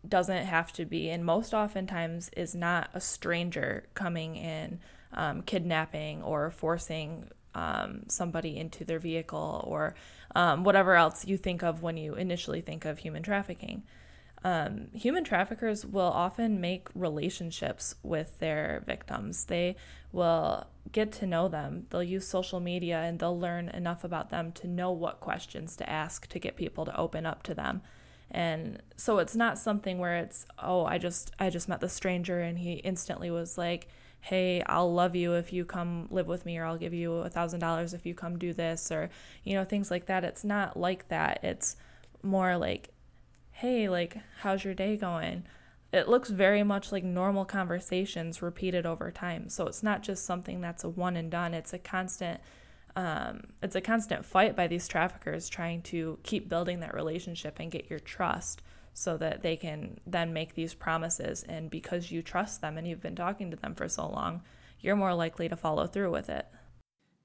doesn't 0.07 0.45
have 0.45 0.71
to 0.71 0.85
be, 0.85 1.09
and 1.09 1.25
most 1.25 1.53
oftentimes 1.53 2.29
is 2.37 2.55
not 2.55 2.89
a 2.93 3.01
stranger 3.01 3.87
coming 3.93 4.37
in 4.37 4.79
um, 5.11 5.41
kidnapping 5.41 6.23
or 6.23 6.51
forcing 6.51 7.29
um, 7.55 8.03
somebody 8.07 8.55
into 8.55 8.85
their 8.85 8.99
vehicle 8.99 9.65
or 9.67 9.95
um, 10.33 10.63
whatever 10.63 10.95
else 10.95 11.27
you 11.27 11.35
think 11.35 11.61
of 11.61 11.81
when 11.81 11.97
you 11.97 12.15
initially 12.15 12.61
think 12.61 12.85
of 12.85 12.99
human 12.99 13.21
trafficking. 13.21 13.83
Um, 14.45 14.89
human 14.93 15.23
traffickers 15.23 15.87
will 15.87 16.01
often 16.01 16.61
make 16.61 16.89
relationships 16.93 17.95
with 18.03 18.37
their 18.37 18.83
victims. 18.85 19.45
They 19.45 19.75
will 20.11 20.67
get 20.91 21.11
to 21.13 21.25
know 21.25 21.47
them. 21.47 21.87
They'll 21.89 22.03
use 22.03 22.27
social 22.27 22.59
media 22.59 23.01
and 23.01 23.17
they'll 23.17 23.39
learn 23.39 23.69
enough 23.69 24.03
about 24.03 24.29
them 24.29 24.51
to 24.51 24.67
know 24.67 24.91
what 24.91 25.19
questions 25.19 25.75
to 25.77 25.89
ask 25.89 26.27
to 26.27 26.37
get 26.37 26.55
people 26.55 26.85
to 26.85 26.95
open 26.95 27.25
up 27.25 27.41
to 27.41 27.55
them. 27.55 27.81
And 28.29 28.83
so 28.95 29.17
it's 29.17 29.35
not 29.35 29.57
something 29.57 29.97
where 29.97 30.17
it's, 30.17 30.45
oh, 30.59 30.85
I 30.85 30.99
just 30.99 31.31
I 31.39 31.49
just 31.49 31.67
met 31.67 31.79
the 31.79 31.89
stranger 31.89 32.39
and 32.39 32.59
he 32.59 32.73
instantly 32.73 33.31
was 33.31 33.57
like, 33.57 33.87
hey, 34.21 34.61
I'll 34.67 34.93
love 34.93 35.15
you 35.15 35.33
if 35.33 35.53
you 35.53 35.65
come 35.65 36.07
live 36.11 36.27
with 36.27 36.45
me, 36.45 36.59
or 36.59 36.65
I'll 36.65 36.77
give 36.77 36.93
you 36.93 37.13
a 37.13 37.29
thousand 37.29 37.61
dollars 37.61 37.95
if 37.95 38.05
you 38.05 38.13
come 38.13 38.37
do 38.37 38.53
this, 38.53 38.91
or, 38.91 39.09
you 39.43 39.55
know, 39.55 39.63
things 39.63 39.89
like 39.89 40.05
that. 40.05 40.23
It's 40.23 40.43
not 40.43 40.77
like 40.77 41.07
that. 41.07 41.43
It's 41.43 41.77
more 42.21 42.57
like, 42.57 42.89
hey, 43.55 43.87
like, 43.87 44.17
how's 44.41 44.65
your 44.65 44.73
day 44.73 44.97
going? 44.97 45.43
It 45.93 46.09
looks 46.09 46.29
very 46.29 46.61
much 46.61 46.91
like 46.91 47.05
normal 47.05 47.45
conversations 47.45 48.41
repeated 48.41 48.85
over 48.85 49.11
time. 49.11 49.47
So 49.47 49.65
it's 49.65 49.81
not 49.81 50.03
just 50.03 50.25
something 50.25 50.59
that's 50.59 50.83
a 50.83 50.89
one 50.89 51.15
and 51.15 51.31
done, 51.31 51.53
it's 51.53 51.71
a 51.71 51.79
constant. 51.79 52.41
Um, 52.97 53.47
it's 53.63 53.75
a 53.75 53.81
constant 53.81 54.25
fight 54.25 54.57
by 54.57 54.67
these 54.67 54.89
traffickers 54.89 55.47
trying 55.47 55.81
to 55.83 56.19
keep 56.23 56.49
building 56.49 56.81
that 56.81 56.93
relationship 56.93 57.57
and 57.59 57.71
get 57.71 57.89
your 57.89 57.99
trust 57.99 58.61
so 58.93 59.17
that 59.17 59.41
they 59.41 59.55
can 59.55 59.99
then 60.05 60.33
make 60.33 60.55
these 60.55 60.73
promises. 60.73 61.43
And 61.43 61.69
because 61.69 62.11
you 62.11 62.21
trust 62.21 62.59
them 62.59 62.77
and 62.77 62.85
you've 62.85 63.01
been 63.01 63.15
talking 63.15 63.51
to 63.51 63.57
them 63.57 63.73
for 63.73 63.87
so 63.87 64.09
long, 64.09 64.41
you're 64.81 64.95
more 64.97 65.13
likely 65.13 65.47
to 65.47 65.55
follow 65.55 65.87
through 65.87 66.11
with 66.11 66.29
it. 66.29 66.45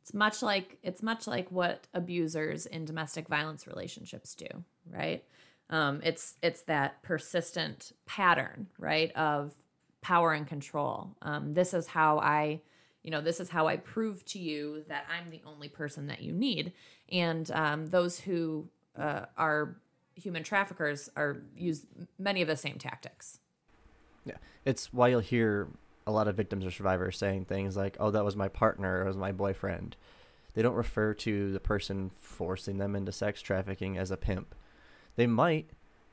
It's 0.02 0.14
much 0.14 0.42
like 0.42 0.78
it's 0.84 1.02
much 1.02 1.26
like 1.26 1.50
what 1.50 1.88
abusers 1.92 2.66
in 2.66 2.84
domestic 2.84 3.26
violence 3.26 3.66
relationships 3.66 4.36
do, 4.36 4.46
right? 4.88 5.24
Um, 5.70 6.00
it's 6.02 6.34
it's 6.42 6.62
that 6.62 7.02
persistent 7.02 7.92
pattern, 8.04 8.66
right, 8.78 9.12
of 9.12 9.54
power 10.02 10.32
and 10.32 10.46
control. 10.46 11.16
Um, 11.22 11.54
this 11.54 11.72
is 11.72 11.86
how 11.86 12.18
I, 12.18 12.60
you 13.02 13.10
know, 13.10 13.20
this 13.20 13.40
is 13.40 13.48
how 13.48 13.68
I 13.68 13.76
prove 13.76 14.24
to 14.26 14.38
you 14.38 14.84
that 14.88 15.06
I'm 15.08 15.30
the 15.30 15.40
only 15.46 15.68
person 15.68 16.08
that 16.08 16.22
you 16.22 16.32
need. 16.32 16.72
And 17.10 17.50
um, 17.52 17.86
those 17.86 18.20
who 18.20 18.68
uh, 18.98 19.26
are 19.36 19.76
human 20.14 20.42
traffickers 20.42 21.08
are 21.16 21.42
use 21.56 21.86
many 22.18 22.42
of 22.42 22.48
the 22.48 22.56
same 22.56 22.76
tactics. 22.76 23.38
Yeah, 24.24 24.36
it's 24.64 24.92
why 24.92 25.08
you'll 25.08 25.20
hear 25.20 25.68
a 26.06 26.12
lot 26.12 26.28
of 26.28 26.36
victims 26.36 26.66
or 26.66 26.70
survivors 26.70 27.16
saying 27.16 27.44
things 27.44 27.76
like, 27.76 27.96
"Oh, 28.00 28.10
that 28.10 28.24
was 28.24 28.36
my 28.36 28.48
partner, 28.48 29.02
or 29.02 29.04
was 29.04 29.16
my 29.16 29.32
boyfriend." 29.32 29.96
They 30.54 30.62
don't 30.62 30.74
refer 30.74 31.14
to 31.14 31.52
the 31.52 31.60
person 31.60 32.10
forcing 32.20 32.78
them 32.78 32.96
into 32.96 33.12
sex 33.12 33.40
trafficking 33.40 33.96
as 33.96 34.10
a 34.10 34.16
pimp. 34.16 34.54
They 35.16 35.26
might, 35.26 35.70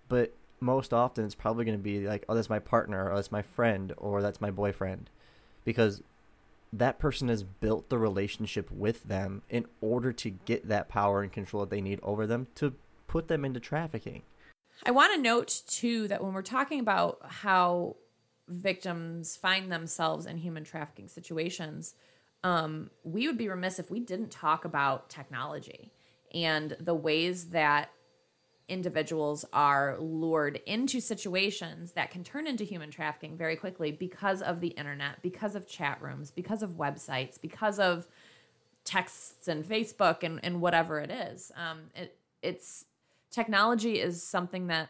but 0.10 0.34
most 0.60 0.94
often 0.94 1.26
it's 1.26 1.36
probably 1.36 1.66
going 1.66 1.78
to 1.78 1.84
be 1.84 2.08
like, 2.08 2.26
"Oh, 2.28 2.36
that's 2.36 2.50
my 2.50 2.60
partner, 2.60 3.10
or 3.10 3.16
that's 3.16 3.32
my 3.32 3.42
friend, 3.42 3.94
or 3.98 4.22
that's 4.22 4.42
my 4.42 4.52
boyfriend," 4.52 5.10
because 5.64 6.02
that 6.74 7.00
person 7.00 7.30
has 7.30 7.44
built 7.44 7.90
the 7.90 7.98
relationship 7.98 8.70
with 8.72 9.04
them 9.06 9.42
in 9.50 9.66
order 9.82 10.12
to 10.12 10.30
get 10.30 10.68
that 10.68 10.90
power 10.90 11.22
and 11.22 11.32
control 11.32 11.62
that 11.62 11.70
they 11.70 11.82
need 11.82 12.00
over 12.04 12.28
them 12.28 12.48
to 12.56 12.74
put 13.08 13.28
them 13.28 13.46
into 13.46 13.60
trafficking. 13.60 14.24
I 14.86 14.92
want 14.92 15.14
to 15.16 15.22
note 15.22 15.64
too 15.68 16.08
that 16.08 16.24
when 16.24 16.34
we're 16.34 16.42
talking 16.42 16.80
about 16.80 17.20
how 17.24 17.96
victims 18.48 19.36
find 19.36 19.72
themselves 19.72 20.26
in 20.26 20.38
human 20.38 20.64
trafficking 20.64 21.08
situations, 21.08 21.96
um, 22.44 22.92
we 23.04 23.28
would 23.28 23.38
be 23.38 23.50
remiss 23.50 23.80
if 23.80 23.90
we 23.90 24.00
didn't 24.00 24.32
talk 24.32 24.66
about 24.66 25.10
technology 25.10 25.92
and 26.34 26.76
the 26.80 26.94
ways 26.94 27.50
that 27.50 27.90
individuals 28.70 29.46
are 29.54 29.98
lured 30.00 30.60
into 30.66 31.00
situations 31.00 31.94
that 31.94 32.12
can 32.12 32.24
turn 32.24 32.48
into 32.48 32.64
human 32.64 32.92
trafficking 32.92 33.38
very 33.38 33.56
quickly 33.56 33.92
because 33.92 34.42
of 34.42 34.60
the 34.60 34.70
internet, 34.70 35.22
because 35.22 35.56
of 35.56 35.68
chat 35.68 36.02
rooms, 36.02 36.32
because 36.32 36.62
of 36.62 36.72
websites, 36.72 37.40
because 37.40 37.80
of 37.80 38.08
texts 38.84 39.48
and 39.48 39.66
Facebook 39.66 40.24
and, 40.24 40.40
and 40.44 40.62
whatever 40.62 41.00
it 41.00 41.12
is. 41.12 41.52
Um, 41.56 41.84
it, 41.96 42.18
it's 42.42 42.86
technology 43.32 44.00
is 44.00 44.22
something 44.22 44.68
that, 44.68 44.90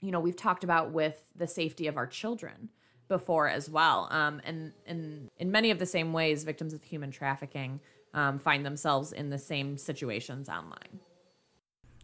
you 0.00 0.10
know, 0.10 0.20
we've 0.20 0.36
talked 0.36 0.64
about 0.64 0.90
with 0.90 1.24
the 1.36 1.46
safety 1.46 1.86
of 1.86 1.96
our 1.96 2.06
children 2.06 2.70
before 3.08 3.48
as 3.48 3.68
well. 3.68 4.08
Um, 4.10 4.40
and, 4.44 4.72
and 4.86 5.30
in 5.38 5.50
many 5.50 5.70
of 5.70 5.78
the 5.78 5.86
same 5.86 6.12
ways, 6.12 6.44
victims 6.44 6.72
of 6.72 6.82
human 6.82 7.10
trafficking 7.10 7.80
um, 8.14 8.38
find 8.38 8.64
themselves 8.64 9.12
in 9.12 9.30
the 9.30 9.38
same 9.38 9.76
situations 9.76 10.48
online. 10.48 11.00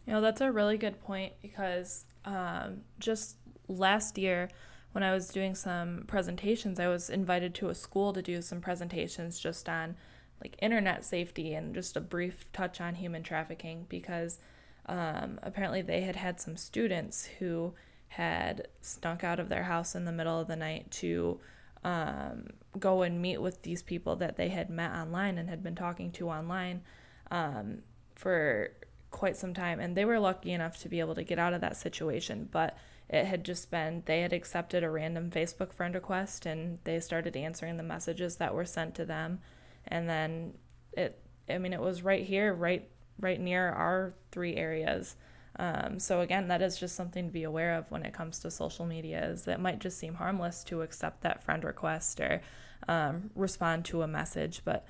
You 0.09 0.15
know, 0.15 0.21
that's 0.21 0.41
a 0.41 0.51
really 0.51 0.79
good 0.79 0.99
point 1.03 1.33
because 1.39 2.05
um, 2.25 2.81
just 2.97 3.35
last 3.67 4.17
year, 4.17 4.49
when 4.91 5.03
I 5.03 5.13
was 5.13 5.27
doing 5.27 5.53
some 5.53 6.05
presentations, 6.07 6.79
I 6.79 6.87
was 6.87 7.11
invited 7.11 7.53
to 7.55 7.69
a 7.69 7.75
school 7.75 8.11
to 8.13 8.21
do 8.23 8.41
some 8.41 8.59
presentations 8.59 9.39
just 9.39 9.69
on 9.69 9.95
like 10.41 10.55
internet 10.63 11.05
safety 11.05 11.53
and 11.53 11.75
just 11.75 11.95
a 11.95 12.01
brief 12.01 12.51
touch 12.51 12.81
on 12.81 12.95
human 12.95 13.21
trafficking 13.21 13.85
because 13.87 14.39
um, 14.87 15.39
apparently 15.43 15.83
they 15.83 16.01
had 16.01 16.15
had 16.15 16.41
some 16.41 16.57
students 16.57 17.29
who 17.37 17.75
had 18.07 18.67
snuck 18.81 19.23
out 19.23 19.39
of 19.39 19.47
their 19.47 19.65
house 19.65 19.93
in 19.93 20.05
the 20.05 20.11
middle 20.11 20.39
of 20.39 20.47
the 20.47 20.55
night 20.55 20.89
to 20.89 21.39
um, 21.83 22.47
go 22.79 23.03
and 23.03 23.21
meet 23.21 23.39
with 23.43 23.61
these 23.61 23.83
people 23.83 24.15
that 24.15 24.37
they 24.37 24.49
had 24.49 24.71
met 24.71 24.91
online 24.91 25.37
and 25.37 25.51
had 25.51 25.61
been 25.61 25.75
talking 25.75 26.11
to 26.13 26.29
online 26.29 26.81
um, 27.29 27.83
for 28.15 28.71
quite 29.11 29.37
some 29.37 29.53
time. 29.53 29.79
And 29.79 29.95
they 29.95 30.05
were 30.05 30.19
lucky 30.19 30.51
enough 30.51 30.79
to 30.81 30.89
be 30.89 30.99
able 30.99 31.15
to 31.15 31.23
get 31.23 31.39
out 31.39 31.53
of 31.53 31.61
that 31.61 31.77
situation. 31.77 32.47
But 32.51 32.77
it 33.09 33.25
had 33.25 33.43
just 33.43 33.71
been, 33.71 34.03
they 34.05 34.21
had 34.21 34.33
accepted 34.33 34.83
a 34.83 34.89
random 34.89 35.31
Facebook 35.31 35.73
friend 35.73 35.95
request 35.95 36.45
and 36.45 36.79
they 36.83 36.99
started 36.99 37.35
answering 37.35 37.77
the 37.77 37.83
messages 37.83 38.35
that 38.35 38.53
were 38.53 38.65
sent 38.65 38.95
to 38.95 39.05
them. 39.05 39.39
And 39.87 40.07
then 40.07 40.53
it, 40.93 41.19
I 41.49 41.57
mean, 41.57 41.73
it 41.73 41.81
was 41.81 42.03
right 42.03 42.23
here, 42.23 42.53
right, 42.53 42.87
right 43.19 43.39
near 43.39 43.69
our 43.69 44.13
three 44.31 44.55
areas. 44.55 45.15
Um, 45.57 45.99
so 45.99 46.21
again, 46.21 46.47
that 46.49 46.61
is 46.61 46.77
just 46.77 46.95
something 46.95 47.25
to 47.25 47.33
be 47.33 47.43
aware 47.43 47.75
of 47.75 47.89
when 47.89 48.03
it 48.03 48.13
comes 48.13 48.39
to 48.39 48.51
social 48.51 48.85
media. 48.85 49.25
Is 49.25 49.43
that 49.45 49.59
might 49.59 49.79
just 49.79 49.97
seem 49.97 50.13
harmless 50.13 50.63
to 50.65 50.83
accept 50.83 51.21
that 51.21 51.43
friend 51.43 51.63
request 51.63 52.19
or 52.19 52.41
um, 52.87 53.31
respond 53.35 53.85
to 53.85 54.03
a 54.03 54.07
message, 54.07 54.61
but 54.63 54.85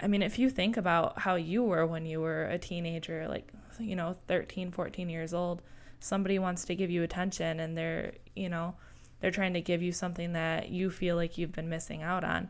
I 0.00 0.08
mean, 0.08 0.22
if 0.22 0.38
you 0.38 0.50
think 0.50 0.76
about 0.76 1.20
how 1.20 1.36
you 1.36 1.64
were 1.64 1.86
when 1.86 2.04
you 2.06 2.20
were 2.20 2.44
a 2.44 2.58
teenager, 2.58 3.26
like 3.28 3.50
you 3.78 3.96
know, 3.96 4.16
13, 4.26 4.70
14 4.70 5.08
years 5.08 5.34
old, 5.34 5.62
somebody 6.00 6.38
wants 6.38 6.64
to 6.66 6.74
give 6.74 6.90
you 6.90 7.02
attention, 7.02 7.60
and 7.60 7.76
they're 7.76 8.12
you 8.34 8.48
know, 8.48 8.74
they're 9.20 9.30
trying 9.30 9.54
to 9.54 9.60
give 9.60 9.82
you 9.82 9.92
something 9.92 10.32
that 10.34 10.68
you 10.68 10.90
feel 10.90 11.16
like 11.16 11.38
you've 11.38 11.52
been 11.52 11.68
missing 11.68 12.02
out 12.02 12.24
on 12.24 12.48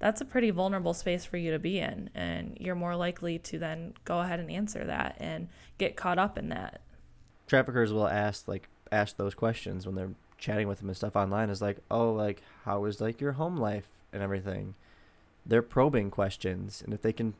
that's 0.00 0.22
a 0.22 0.24
pretty 0.24 0.50
vulnerable 0.50 0.94
space 0.94 1.24
for 1.24 1.36
you 1.36 1.52
to 1.52 1.58
be 1.58 1.78
in. 1.78 2.10
And 2.14 2.56
you're 2.58 2.74
more 2.74 2.96
likely 2.96 3.38
to 3.38 3.58
then 3.58 3.94
go 4.04 4.20
ahead 4.20 4.40
and 4.40 4.50
answer 4.50 4.84
that 4.84 5.16
and 5.20 5.48
get 5.78 5.94
caught 5.94 6.18
up 6.18 6.36
in 6.36 6.48
that. 6.48 6.80
Traffickers 7.46 7.92
will 7.92 8.08
ask 8.08 8.48
like 8.48 8.68
ask 8.90 9.16
those 9.16 9.34
questions 9.34 9.86
when 9.86 9.94
they're 9.94 10.14
chatting 10.38 10.66
with 10.66 10.80
them 10.80 10.88
and 10.88 10.96
stuff 10.96 11.14
online 11.14 11.50
is 11.50 11.60
like 11.60 11.76
oh 11.90 12.12
like 12.12 12.42
how 12.64 12.84
is 12.86 13.00
like 13.00 13.20
your 13.20 13.32
home 13.32 13.56
life 13.56 13.86
and 14.12 14.22
everything 14.22 14.74
they're 15.46 15.62
probing 15.62 16.10
questions 16.10 16.82
and 16.84 16.94
if 16.94 17.02
they 17.02 17.12
can 17.12 17.34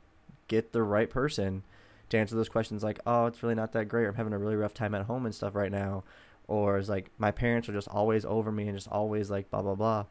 get 0.49 0.73
the 0.73 0.83
right 0.83 1.11
person 1.11 1.63
to 2.09 2.19
answer 2.19 2.35
those 2.35 2.49
questions 2.49 2.83
like 2.83 2.99
oh 3.07 3.27
it's 3.27 3.43
really 3.43 3.55
not 3.55 3.73
that 3.73 3.87
great. 3.87 4.07
I'm 4.07 4.15
having 4.15 4.33
a 4.33 4.39
really 4.39 4.57
rough 4.57 4.75
time 4.75 4.95
at 4.95 5.07
home 5.07 5.27
and 5.27 5.35
stuff 5.35 5.55
right 5.55 5.71
now 5.71 6.05
or 6.49 6.79
it's 6.79 6.89
like 6.89 7.11
my 7.19 7.31
parents 7.31 7.69
are 7.69 7.73
just 7.73 7.89
always 7.89 8.25
over 8.25 8.51
me 8.51 8.67
and 8.67 8.77
just 8.77 8.89
always 8.89 9.31
like 9.31 9.51
blah 9.51 9.63
blah 9.63 9.75
blah 9.75 10.07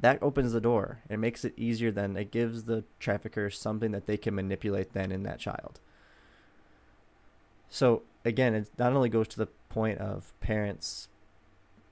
that 0.00 0.22
opens 0.22 0.52
the 0.52 0.60
door. 0.60 1.00
It 1.08 1.18
makes 1.18 1.44
it 1.44 1.54
easier 1.56 1.90
then. 1.90 2.16
It 2.16 2.30
gives 2.30 2.64
the 2.64 2.84
traffickers 2.98 3.58
something 3.58 3.92
that 3.92 4.06
they 4.06 4.16
can 4.16 4.34
manipulate 4.34 4.92
then 4.92 5.12
in 5.12 5.22
that 5.22 5.38
child. 5.38 5.80
So 7.68 8.02
again, 8.24 8.54
it 8.54 8.70
not 8.78 8.92
only 8.92 9.08
goes 9.08 9.28
to 9.28 9.38
the 9.38 9.48
point 9.68 9.98
of 9.98 10.32
parents 10.40 11.08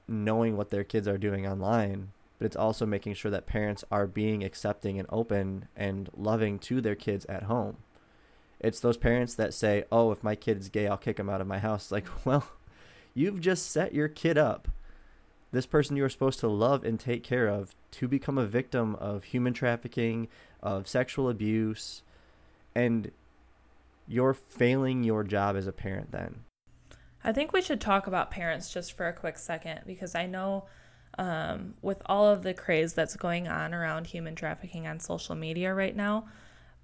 knowing 0.08 0.56
what 0.56 0.70
their 0.70 0.84
kids 0.84 1.08
are 1.08 1.18
doing 1.18 1.46
online, 1.46 2.12
but 2.42 2.46
it's 2.46 2.56
also 2.56 2.84
making 2.84 3.14
sure 3.14 3.30
that 3.30 3.46
parents 3.46 3.84
are 3.92 4.04
being 4.04 4.42
accepting 4.42 4.98
and 4.98 5.06
open 5.12 5.68
and 5.76 6.10
loving 6.12 6.58
to 6.58 6.80
their 6.80 6.96
kids 6.96 7.24
at 7.26 7.44
home. 7.44 7.76
It's 8.58 8.80
those 8.80 8.96
parents 8.96 9.36
that 9.36 9.54
say, 9.54 9.84
"Oh, 9.92 10.10
if 10.10 10.24
my 10.24 10.34
kid's 10.34 10.68
gay, 10.68 10.88
I'll 10.88 10.98
kick 10.98 11.20
him 11.20 11.30
out 11.30 11.40
of 11.40 11.46
my 11.46 11.60
house." 11.60 11.92
Like, 11.92 12.08
well, 12.26 12.44
you've 13.14 13.40
just 13.40 13.70
set 13.70 13.94
your 13.94 14.08
kid 14.08 14.36
up. 14.36 14.66
This 15.52 15.66
person 15.66 15.96
you 15.96 16.04
are 16.04 16.08
supposed 16.08 16.40
to 16.40 16.48
love 16.48 16.82
and 16.82 16.98
take 16.98 17.22
care 17.22 17.46
of 17.46 17.76
to 17.92 18.08
become 18.08 18.38
a 18.38 18.44
victim 18.44 18.96
of 18.96 19.22
human 19.22 19.52
trafficking, 19.52 20.26
of 20.60 20.88
sexual 20.88 21.28
abuse, 21.28 22.02
and 22.74 23.12
you're 24.08 24.34
failing 24.34 25.04
your 25.04 25.22
job 25.22 25.54
as 25.54 25.68
a 25.68 25.72
parent 25.72 26.10
then. 26.10 26.40
I 27.22 27.32
think 27.32 27.52
we 27.52 27.62
should 27.62 27.80
talk 27.80 28.08
about 28.08 28.32
parents 28.32 28.72
just 28.72 28.94
for 28.94 29.06
a 29.06 29.12
quick 29.12 29.38
second 29.38 29.82
because 29.86 30.16
I 30.16 30.26
know 30.26 30.64
um, 31.18 31.74
with 31.82 32.02
all 32.06 32.26
of 32.26 32.42
the 32.42 32.54
craze 32.54 32.94
that's 32.94 33.16
going 33.16 33.48
on 33.48 33.74
around 33.74 34.06
human 34.06 34.34
trafficking 34.34 34.86
on 34.86 35.00
social 35.00 35.34
media 35.34 35.74
right 35.74 35.94
now, 35.94 36.26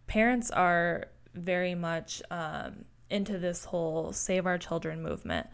parents 0.06 0.50
are 0.50 1.06
very 1.34 1.74
much 1.74 2.22
um, 2.30 2.84
into 3.10 3.38
this 3.38 3.66
whole 3.66 4.12
save 4.12 4.46
our 4.46 4.58
children 4.58 5.02
movement, 5.02 5.46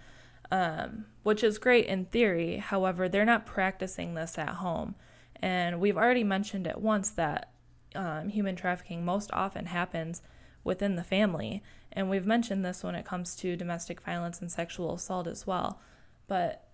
um, 0.50 1.06
which 1.22 1.44
is 1.44 1.58
great 1.58 1.86
in 1.86 2.06
theory. 2.06 2.56
However, 2.56 3.08
they're 3.08 3.24
not 3.24 3.46
practicing 3.46 4.14
this 4.14 4.38
at 4.38 4.48
home. 4.48 4.94
And 5.40 5.80
we've 5.80 5.96
already 5.96 6.24
mentioned 6.24 6.66
it 6.66 6.80
once 6.80 7.10
that 7.10 7.52
um, 7.94 8.28
human 8.28 8.56
trafficking 8.56 9.04
most 9.04 9.30
often 9.32 9.66
happens 9.66 10.22
within 10.64 10.96
the 10.96 11.04
family. 11.04 11.62
And 11.92 12.10
we've 12.10 12.26
mentioned 12.26 12.64
this 12.64 12.82
when 12.82 12.94
it 12.94 13.04
comes 13.04 13.36
to 13.36 13.56
domestic 13.56 14.00
violence 14.00 14.40
and 14.40 14.50
sexual 14.50 14.94
assault 14.94 15.26
as 15.26 15.46
well. 15.46 15.80
But 16.26 16.66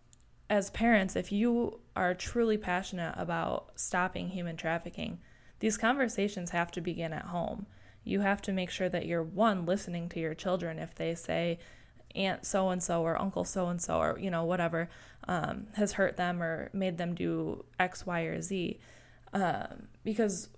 as 0.48 0.70
parents, 0.70 1.16
if 1.16 1.30
you 1.30 1.80
are 2.00 2.14
truly 2.14 2.56
passionate 2.56 3.14
about 3.18 3.72
stopping 3.76 4.30
human 4.30 4.56
trafficking, 4.56 5.18
these 5.58 5.76
conversations 5.76 6.48
have 6.48 6.70
to 6.70 6.80
begin 6.80 7.12
at 7.12 7.26
home. 7.26 7.66
You 8.04 8.20
have 8.20 8.40
to 8.42 8.52
make 8.52 8.70
sure 8.70 8.88
that 8.88 9.04
you're 9.04 9.22
one 9.22 9.66
listening 9.66 10.08
to 10.08 10.18
your 10.18 10.32
children 10.32 10.78
if 10.78 10.94
they 10.94 11.14
say 11.14 11.58
aunt 12.14 12.46
so 12.46 12.70
and 12.70 12.82
so 12.82 13.02
or 13.02 13.20
uncle 13.20 13.44
so 13.44 13.68
and 13.68 13.80
so 13.80 13.98
or 13.98 14.18
you 14.18 14.32
know 14.32 14.42
whatever 14.44 14.88
um, 15.28 15.66
has 15.74 15.92
hurt 15.92 16.16
them 16.16 16.42
or 16.42 16.70
made 16.72 16.96
them 16.96 17.14
do 17.14 17.66
X, 17.78 18.06
Y, 18.06 18.20
or 18.22 18.40
Z. 18.40 18.80
Um, 19.34 19.88
because 20.02 20.48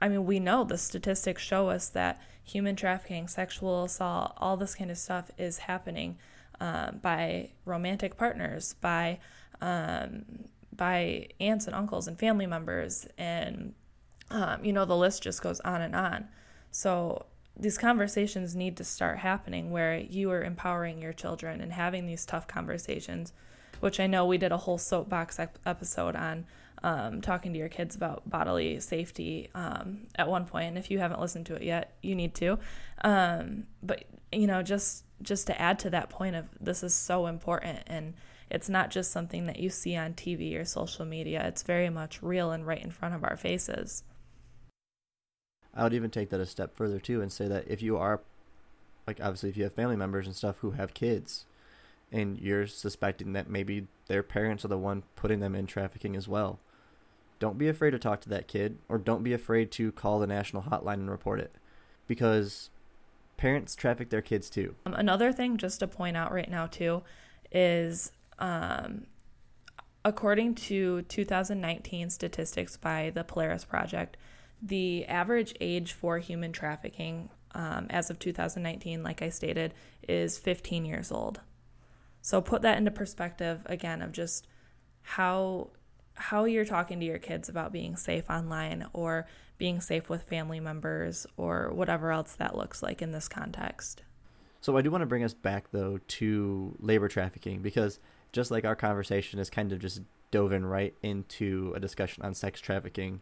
I 0.00 0.08
mean, 0.08 0.26
we 0.26 0.40
know 0.40 0.64
the 0.64 0.78
statistics 0.78 1.42
show 1.42 1.68
us 1.68 1.88
that 1.90 2.20
human 2.42 2.74
trafficking, 2.74 3.28
sexual 3.28 3.84
assault, 3.84 4.32
all 4.36 4.56
this 4.56 4.74
kind 4.74 4.90
of 4.90 4.98
stuff 4.98 5.30
is 5.38 5.58
happening 5.58 6.18
um, 6.60 6.98
by 7.00 7.50
romantic 7.64 8.16
partners, 8.16 8.74
by 8.80 9.20
um, 9.60 10.24
by 10.78 11.28
aunts 11.40 11.66
and 11.66 11.76
uncles 11.76 12.08
and 12.08 12.18
family 12.18 12.46
members, 12.46 13.06
and 13.18 13.74
um, 14.30 14.64
you 14.64 14.72
know 14.72 14.86
the 14.86 14.96
list 14.96 15.22
just 15.22 15.42
goes 15.42 15.60
on 15.60 15.82
and 15.82 15.94
on. 15.94 16.28
So 16.70 17.26
these 17.58 17.76
conversations 17.76 18.56
need 18.56 18.76
to 18.78 18.84
start 18.84 19.18
happening 19.18 19.70
where 19.70 19.98
you 19.98 20.30
are 20.30 20.42
empowering 20.42 21.02
your 21.02 21.12
children 21.12 21.60
and 21.60 21.72
having 21.72 22.06
these 22.06 22.24
tough 22.24 22.46
conversations, 22.46 23.32
which 23.80 23.98
I 24.00 24.06
know 24.06 24.24
we 24.24 24.38
did 24.38 24.52
a 24.52 24.56
whole 24.56 24.78
soapbox 24.78 25.38
episode 25.66 26.14
on 26.16 26.46
um, 26.84 27.20
talking 27.20 27.52
to 27.52 27.58
your 27.58 27.68
kids 27.68 27.96
about 27.96 28.28
bodily 28.30 28.78
safety 28.78 29.50
um, 29.54 30.06
at 30.14 30.28
one 30.28 30.44
point. 30.44 30.68
And 30.68 30.78
if 30.78 30.90
you 30.90 31.00
haven't 31.00 31.20
listened 31.20 31.46
to 31.46 31.56
it 31.56 31.62
yet, 31.62 31.96
you 32.00 32.14
need 32.14 32.34
to. 32.36 32.58
Um, 33.02 33.64
but 33.82 34.04
you 34.30 34.46
know, 34.46 34.62
just 34.62 35.04
just 35.28 35.46
to 35.46 35.60
add 35.60 35.78
to 35.80 35.90
that 35.90 36.10
point 36.10 36.34
of 36.34 36.46
this 36.60 36.82
is 36.82 36.94
so 36.94 37.26
important, 37.26 37.80
and 37.86 38.14
it's 38.50 38.68
not 38.68 38.90
just 38.90 39.12
something 39.12 39.46
that 39.46 39.58
you 39.58 39.70
see 39.70 39.94
on 39.94 40.14
TV 40.14 40.58
or 40.58 40.64
social 40.64 41.04
media. 41.04 41.46
It's 41.46 41.62
very 41.62 41.90
much 41.90 42.22
real 42.22 42.50
and 42.50 42.66
right 42.66 42.82
in 42.82 42.90
front 42.90 43.14
of 43.14 43.22
our 43.22 43.36
faces. 43.36 44.02
I 45.74 45.84
would 45.84 45.94
even 45.94 46.10
take 46.10 46.30
that 46.30 46.40
a 46.40 46.46
step 46.46 46.74
further 46.74 46.98
too, 46.98 47.20
and 47.20 47.30
say 47.30 47.46
that 47.46 47.68
if 47.68 47.82
you 47.82 47.96
are, 47.96 48.20
like, 49.06 49.20
obviously, 49.20 49.50
if 49.50 49.56
you 49.56 49.64
have 49.64 49.74
family 49.74 49.96
members 49.96 50.26
and 50.26 50.34
stuff 50.34 50.56
who 50.60 50.72
have 50.72 50.94
kids, 50.94 51.44
and 52.10 52.38
you're 52.38 52.66
suspecting 52.66 53.34
that 53.34 53.50
maybe 53.50 53.86
their 54.06 54.22
parents 54.22 54.64
are 54.64 54.68
the 54.68 54.78
one 54.78 55.02
putting 55.14 55.40
them 55.40 55.54
in 55.54 55.66
trafficking 55.66 56.16
as 56.16 56.26
well 56.26 56.58
don't 57.38 57.58
be 57.58 57.68
afraid 57.68 57.92
to 57.92 57.98
talk 57.98 58.20
to 58.20 58.28
that 58.28 58.48
kid 58.48 58.78
or 58.88 58.98
don't 58.98 59.22
be 59.22 59.32
afraid 59.32 59.70
to 59.72 59.92
call 59.92 60.18
the 60.18 60.26
national 60.26 60.62
hotline 60.62 60.94
and 60.94 61.10
report 61.10 61.40
it 61.40 61.54
because 62.06 62.70
parents 63.38 63.74
traffic 63.74 64.10
their 64.10 64.20
kids 64.20 64.50
too. 64.50 64.74
Um, 64.84 64.92
another 64.92 65.32
thing 65.32 65.56
just 65.56 65.80
to 65.80 65.86
point 65.86 66.16
out 66.16 66.30
right 66.32 66.50
now 66.50 66.66
too 66.66 67.02
is 67.50 68.12
um, 68.38 69.06
according 70.04 70.54
to 70.54 71.02
2019 71.02 72.10
statistics 72.10 72.76
by 72.76 73.10
the 73.14 73.24
Polaris 73.24 73.64
Project, 73.64 74.18
the 74.60 75.06
average 75.06 75.54
age 75.60 75.92
for 75.92 76.18
human 76.18 76.52
trafficking 76.52 77.30
um, 77.54 77.86
as 77.90 78.10
of 78.10 78.18
2019, 78.18 79.02
like 79.02 79.22
I 79.22 79.30
stated, 79.30 79.72
is 80.06 80.36
15 80.36 80.84
years 80.84 81.10
old. 81.10 81.40
So 82.20 82.40
put 82.40 82.62
that 82.62 82.76
into 82.76 82.90
perspective 82.90 83.62
again 83.66 84.02
of 84.02 84.12
just 84.12 84.46
how 85.02 85.70
how 86.18 86.44
you're 86.44 86.64
talking 86.64 87.00
to 87.00 87.06
your 87.06 87.18
kids 87.18 87.48
about 87.48 87.72
being 87.72 87.96
safe 87.96 88.28
online 88.28 88.86
or 88.92 89.26
being 89.56 89.80
safe 89.80 90.08
with 90.08 90.22
family 90.22 90.60
members 90.60 91.26
or 91.36 91.70
whatever 91.72 92.12
else 92.12 92.34
that 92.36 92.56
looks 92.56 92.82
like 92.82 93.00
in 93.00 93.12
this 93.12 93.28
context. 93.28 94.02
So 94.60 94.76
I 94.76 94.82
do 94.82 94.90
want 94.90 95.02
to 95.02 95.06
bring 95.06 95.24
us 95.24 95.34
back 95.34 95.70
though 95.70 95.98
to 96.06 96.76
labor 96.80 97.08
trafficking 97.08 97.62
because 97.62 98.00
just 98.32 98.50
like 98.50 98.64
our 98.64 98.76
conversation 98.76 99.38
is 99.38 99.50
kind 99.50 99.72
of 99.72 99.78
just 99.78 100.02
dove 100.30 100.52
in 100.52 100.66
right 100.66 100.94
into 101.02 101.72
a 101.74 101.80
discussion 101.80 102.24
on 102.24 102.34
sex 102.34 102.60
trafficking, 102.60 103.20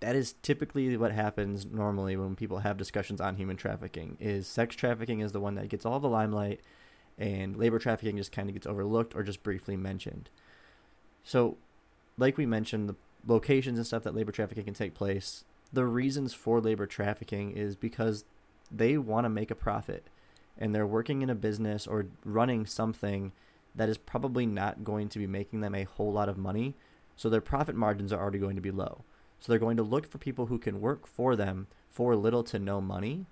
that 0.00 0.16
is 0.16 0.34
typically 0.42 0.96
what 0.96 1.12
happens 1.12 1.66
normally 1.66 2.16
when 2.16 2.36
people 2.36 2.58
have 2.58 2.76
discussions 2.76 3.20
on 3.20 3.36
human 3.36 3.56
trafficking 3.56 4.16
is 4.20 4.46
sex 4.46 4.74
trafficking 4.74 5.20
is 5.20 5.32
the 5.32 5.40
one 5.40 5.54
that 5.54 5.68
gets 5.68 5.84
all 5.84 6.00
the 6.00 6.08
limelight 6.08 6.60
and 7.18 7.56
labor 7.56 7.78
trafficking 7.78 8.16
just 8.16 8.32
kind 8.32 8.48
of 8.48 8.54
gets 8.54 8.66
overlooked 8.66 9.14
or 9.14 9.22
just 9.22 9.42
briefly 9.42 9.76
mentioned. 9.76 10.30
So 11.22 11.58
like 12.20 12.36
we 12.36 12.46
mentioned 12.46 12.88
the 12.88 12.96
locations 13.26 13.78
and 13.78 13.86
stuff 13.86 14.02
that 14.04 14.14
labor 14.14 14.30
trafficking 14.30 14.64
can 14.64 14.74
take 14.74 14.94
place, 14.94 15.44
the 15.72 15.86
reasons 15.86 16.34
for 16.34 16.60
labor 16.60 16.86
trafficking 16.86 17.50
is 17.50 17.74
because 17.74 18.24
they 18.70 18.98
want 18.98 19.24
to 19.24 19.30
make 19.30 19.50
a 19.50 19.54
profit 19.56 20.06
and 20.58 20.74
they're 20.74 20.86
working 20.86 21.22
in 21.22 21.30
a 21.30 21.34
business 21.34 21.86
or 21.86 22.06
running 22.24 22.66
something 22.66 23.32
that 23.74 23.88
is 23.88 23.96
probably 23.96 24.46
not 24.46 24.84
going 24.84 25.08
to 25.08 25.18
be 25.18 25.26
making 25.26 25.60
them 25.60 25.74
a 25.74 25.84
whole 25.84 26.12
lot 26.12 26.28
of 26.28 26.36
money. 26.36 26.74
So 27.16 27.30
their 27.30 27.40
profit 27.40 27.74
margins 27.74 28.12
are 28.12 28.20
already 28.20 28.38
going 28.38 28.56
to 28.56 28.62
be 28.62 28.70
low. 28.70 29.04
So 29.38 29.50
they're 29.50 29.58
going 29.58 29.78
to 29.78 29.82
look 29.82 30.06
for 30.06 30.18
people 30.18 30.46
who 30.46 30.58
can 30.58 30.80
work 30.80 31.06
for 31.06 31.34
them 31.36 31.68
for 31.88 32.14
little 32.14 32.42
to 32.44 32.58
no 32.58 32.80
money 32.80 33.26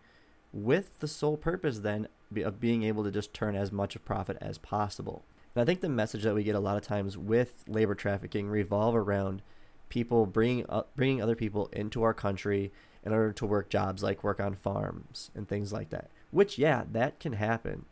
with 0.52 0.98
the 1.00 1.08
sole 1.08 1.36
purpose 1.36 1.80
then 1.80 2.08
of 2.42 2.60
being 2.60 2.84
able 2.84 3.04
to 3.04 3.10
just 3.10 3.34
turn 3.34 3.54
as 3.54 3.70
much 3.70 3.94
of 3.94 4.04
profit 4.04 4.38
as 4.40 4.56
possible. 4.56 5.24
And 5.54 5.62
I 5.62 5.64
think 5.64 5.80
the 5.80 5.88
message 5.88 6.22
that 6.22 6.34
we 6.34 6.44
get 6.44 6.54
a 6.54 6.60
lot 6.60 6.76
of 6.76 6.82
times 6.82 7.16
with 7.16 7.64
labor 7.66 7.94
trafficking 7.94 8.48
revolve 8.48 8.94
around 8.94 9.42
people 9.88 10.26
bringing 10.26 10.66
uh, 10.68 10.82
bringing 10.96 11.22
other 11.22 11.36
people 11.36 11.68
into 11.72 12.02
our 12.02 12.14
country 12.14 12.72
in 13.04 13.12
order 13.12 13.32
to 13.32 13.46
work 13.46 13.70
jobs 13.70 14.02
like 14.02 14.22
work 14.22 14.40
on 14.40 14.54
farms 14.54 15.30
and 15.34 15.48
things 15.48 15.72
like 15.72 15.90
that. 15.90 16.10
Which 16.30 16.58
yeah, 16.58 16.84
that 16.92 17.20
can 17.20 17.34
happen. 17.34 17.86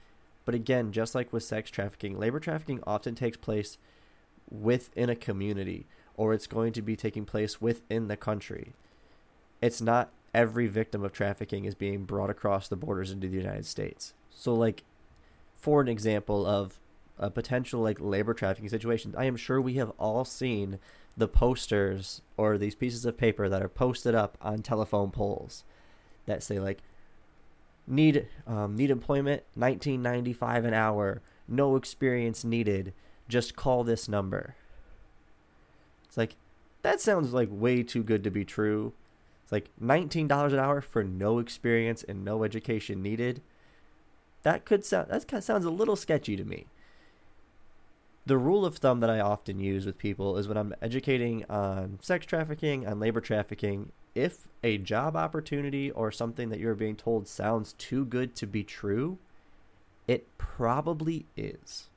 But 0.45 0.55
again, 0.55 0.93
just 0.93 1.15
like 1.15 1.33
with 1.33 1.43
sex 1.43 1.71
trafficking, 1.71 2.19
labor 2.19 2.39
trafficking 2.39 2.81
often 2.87 3.15
takes 3.15 3.37
place 3.37 3.79
within 4.51 5.11
a 5.11 5.17
community 5.17 5.87
or 6.17 6.33
it's 6.33 6.47
going 6.47 6.73
to 6.73 6.83
be 6.83 6.97
taking 6.97 7.25
place 7.25 7.61
within 7.61 8.09
the 8.09 8.17
country. 8.17 8.73
It's 9.61 9.81
not 9.81 10.11
every 10.33 10.67
victim 10.67 11.03
of 11.03 11.13
trafficking 11.13 11.65
is 11.65 11.75
being 11.75 12.05
brought 12.05 12.31
across 12.31 12.69
the 12.69 12.77
borders 12.77 13.11
into 13.11 13.29
the 13.29 13.37
United 13.37 13.67
States. 13.67 14.15
So 14.31 14.55
like 14.55 14.85
for 15.57 15.81
an 15.81 15.89
example 15.89 16.47
of 16.47 16.79
a 17.19 17.31
potential 17.31 17.81
like 17.81 17.99
labor 18.01 18.35
trafficking 18.35 18.69
situation, 18.69 19.15
I 19.17 19.25
am 19.25 19.37
sure 19.37 19.61
we 19.61 19.75
have 19.75 19.93
all 19.99 20.25
seen 20.25 20.79
the 21.17 21.29
posters 21.29 22.21
or 22.37 22.59
these 22.59 22.75
pieces 22.75 23.05
of 23.07 23.17
paper 23.17 23.49
that 23.49 23.63
are 23.63 23.69
posted 23.69 24.15
up 24.15 24.37
on 24.41 24.59
telephone 24.59 25.11
poles 25.11 25.65
that 26.27 26.43
say 26.43 26.59
like 26.59 26.79
need 27.87 28.27
um, 28.47 28.77
need 28.77 28.91
employment 28.91 29.43
1995 29.55 30.65
an 30.65 30.75
hour 30.75 31.23
no 31.49 31.77
experience 31.77 32.45
needed 32.45 32.93
just 33.29 33.57
call 33.57 33.85
this 33.85 34.09
number. 34.09 34.57
It's 36.07 36.17
like 36.17 36.37
that 36.83 37.01
sounds 37.01 37.33
like 37.33 37.49
way 37.51 37.83
too 37.83 38.03
good 38.03 38.23
to 38.25 38.31
be 38.31 38.45
true. 38.45 38.93
It's 39.43 39.53
like 39.53 39.71
$19 39.83 40.53
an 40.53 40.59
hour 40.59 40.81
for 40.81 41.05
no 41.05 41.39
experience 41.39 42.03
and 42.03 42.25
no 42.25 42.45
education 42.45 43.03
needed? 43.03 43.43
That 44.43 44.65
could 44.65 44.85
sound 44.85 45.09
that 45.11 45.45
sounds 45.45 45.65
a 45.65 45.71
little 45.71 45.97
sketchy 45.97 46.37
to 46.37 46.45
me 46.45 46.67
the 48.27 48.37
rule 48.37 48.67
of 48.67 48.77
thumb 48.77 49.01
that 49.01 49.11
I 49.11 49.21
often 49.21 49.61
use 49.61 49.87
with 49.87 49.99
people 49.99 50.37
is 50.37 50.49
when 50.49 50.57
I'm 50.57 50.75
educating 50.83 51.45
on 51.49 52.01
sex 52.03 52.27
trafficking, 52.27 52.87
on 52.87 52.99
labor 52.99 53.21
trafficking, 53.21 53.93
if 54.17 54.49
a 54.65 54.79
job 54.79 55.15
opportunity 55.15 55.93
or 55.93 56.11
something 56.11 56.49
that 56.49 56.59
you're 56.59 56.75
being 56.75 56.97
told 56.97 57.29
sounds 57.29 57.75
too 57.75 58.05
good 58.05 58.35
to 58.37 58.47
be 58.47 58.65
true, 58.65 59.19
it 60.09 60.27
probably 60.39 61.27
is. 61.37 61.89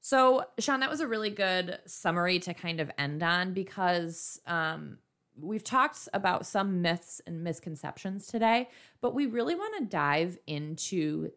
So, 0.00 0.44
Sean, 0.58 0.80
that 0.80 0.90
was 0.90 1.00
a 1.00 1.06
really 1.06 1.30
good 1.30 1.78
summary 1.86 2.38
to 2.40 2.52
kind 2.52 2.80
of 2.80 2.90
end 2.98 3.22
on 3.22 3.54
because 3.54 4.40
um, 4.46 4.98
we've 5.40 5.64
talked 5.64 6.08
about 6.12 6.46
some 6.46 6.82
myths 6.82 7.22
and 7.26 7.42
misconceptions 7.42 8.26
today, 8.26 8.68
but 9.00 9.14
we 9.14 9.26
really 9.26 9.54
want 9.54 9.78
to 9.78 9.84
dive 9.84 10.38
into 10.46 11.30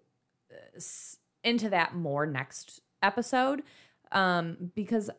uh, 0.51 0.79
into 1.43 1.69
that 1.69 1.95
more 1.95 2.25
next 2.25 2.81
episode 3.01 3.63
um, 4.11 4.71
because 4.75 5.09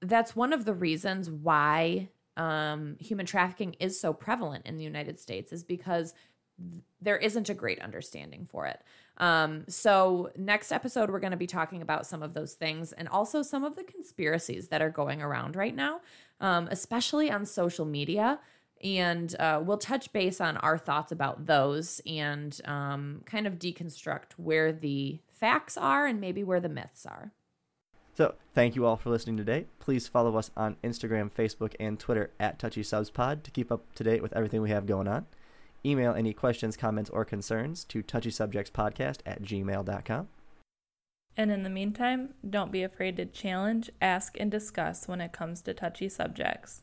that's 0.00 0.34
one 0.34 0.52
of 0.52 0.64
the 0.64 0.74
reasons 0.74 1.30
why 1.30 2.08
um, 2.36 2.96
human 2.98 3.26
trafficking 3.26 3.76
is 3.78 3.98
so 3.98 4.12
prevalent 4.12 4.66
in 4.66 4.76
the 4.76 4.84
United 4.84 5.18
States 5.18 5.52
is 5.52 5.62
because 5.62 6.14
th- 6.58 6.82
there 7.00 7.16
isn't 7.16 7.48
a 7.48 7.54
great 7.54 7.80
understanding 7.80 8.46
for 8.50 8.66
it. 8.66 8.80
Um, 9.18 9.64
so, 9.68 10.30
next 10.36 10.72
episode, 10.72 11.10
we're 11.10 11.20
going 11.20 11.32
to 11.32 11.36
be 11.36 11.46
talking 11.46 11.82
about 11.82 12.06
some 12.06 12.22
of 12.22 12.32
those 12.32 12.54
things 12.54 12.92
and 12.92 13.08
also 13.08 13.42
some 13.42 13.64
of 13.64 13.76
the 13.76 13.84
conspiracies 13.84 14.68
that 14.68 14.80
are 14.80 14.90
going 14.90 15.20
around 15.20 15.54
right 15.54 15.74
now, 15.74 16.00
um, 16.40 16.68
especially 16.70 17.30
on 17.30 17.44
social 17.44 17.84
media. 17.84 18.40
And 18.82 19.36
uh, 19.38 19.62
we'll 19.62 19.78
touch 19.78 20.12
base 20.12 20.40
on 20.40 20.56
our 20.56 20.76
thoughts 20.76 21.12
about 21.12 21.46
those 21.46 22.00
and 22.04 22.58
um, 22.64 23.22
kind 23.26 23.46
of 23.46 23.58
deconstruct 23.58 24.32
where 24.38 24.72
the 24.72 25.20
facts 25.30 25.76
are 25.76 26.06
and 26.06 26.20
maybe 26.20 26.42
where 26.42 26.58
the 26.58 26.68
myths 26.68 27.06
are. 27.06 27.32
So, 28.14 28.34
thank 28.54 28.76
you 28.76 28.84
all 28.84 28.96
for 28.96 29.08
listening 29.08 29.38
today. 29.38 29.66
Please 29.78 30.06
follow 30.06 30.36
us 30.36 30.50
on 30.56 30.76
Instagram, 30.84 31.32
Facebook, 31.32 31.74
and 31.80 31.98
Twitter 31.98 32.30
at 32.38 32.58
Touchy 32.58 32.82
Subs 32.82 33.08
Pod 33.08 33.42
to 33.44 33.50
keep 33.50 33.72
up 33.72 33.82
to 33.94 34.04
date 34.04 34.22
with 34.22 34.34
everything 34.34 34.60
we 34.60 34.70
have 34.70 34.86
going 34.86 35.08
on. 35.08 35.26
Email 35.84 36.14
any 36.14 36.32
questions, 36.32 36.76
comments, 36.76 37.10
or 37.10 37.24
concerns 37.24 37.84
to 37.84 38.02
touchysubjectspodcast 38.02 39.18
at 39.24 39.42
gmail.com. 39.42 40.28
And 41.36 41.50
in 41.50 41.62
the 41.62 41.70
meantime, 41.70 42.34
don't 42.48 42.70
be 42.70 42.82
afraid 42.82 43.16
to 43.16 43.24
challenge, 43.24 43.90
ask, 44.00 44.36
and 44.38 44.50
discuss 44.50 45.08
when 45.08 45.22
it 45.22 45.32
comes 45.32 45.62
to 45.62 45.72
touchy 45.72 46.08
subjects. 46.08 46.82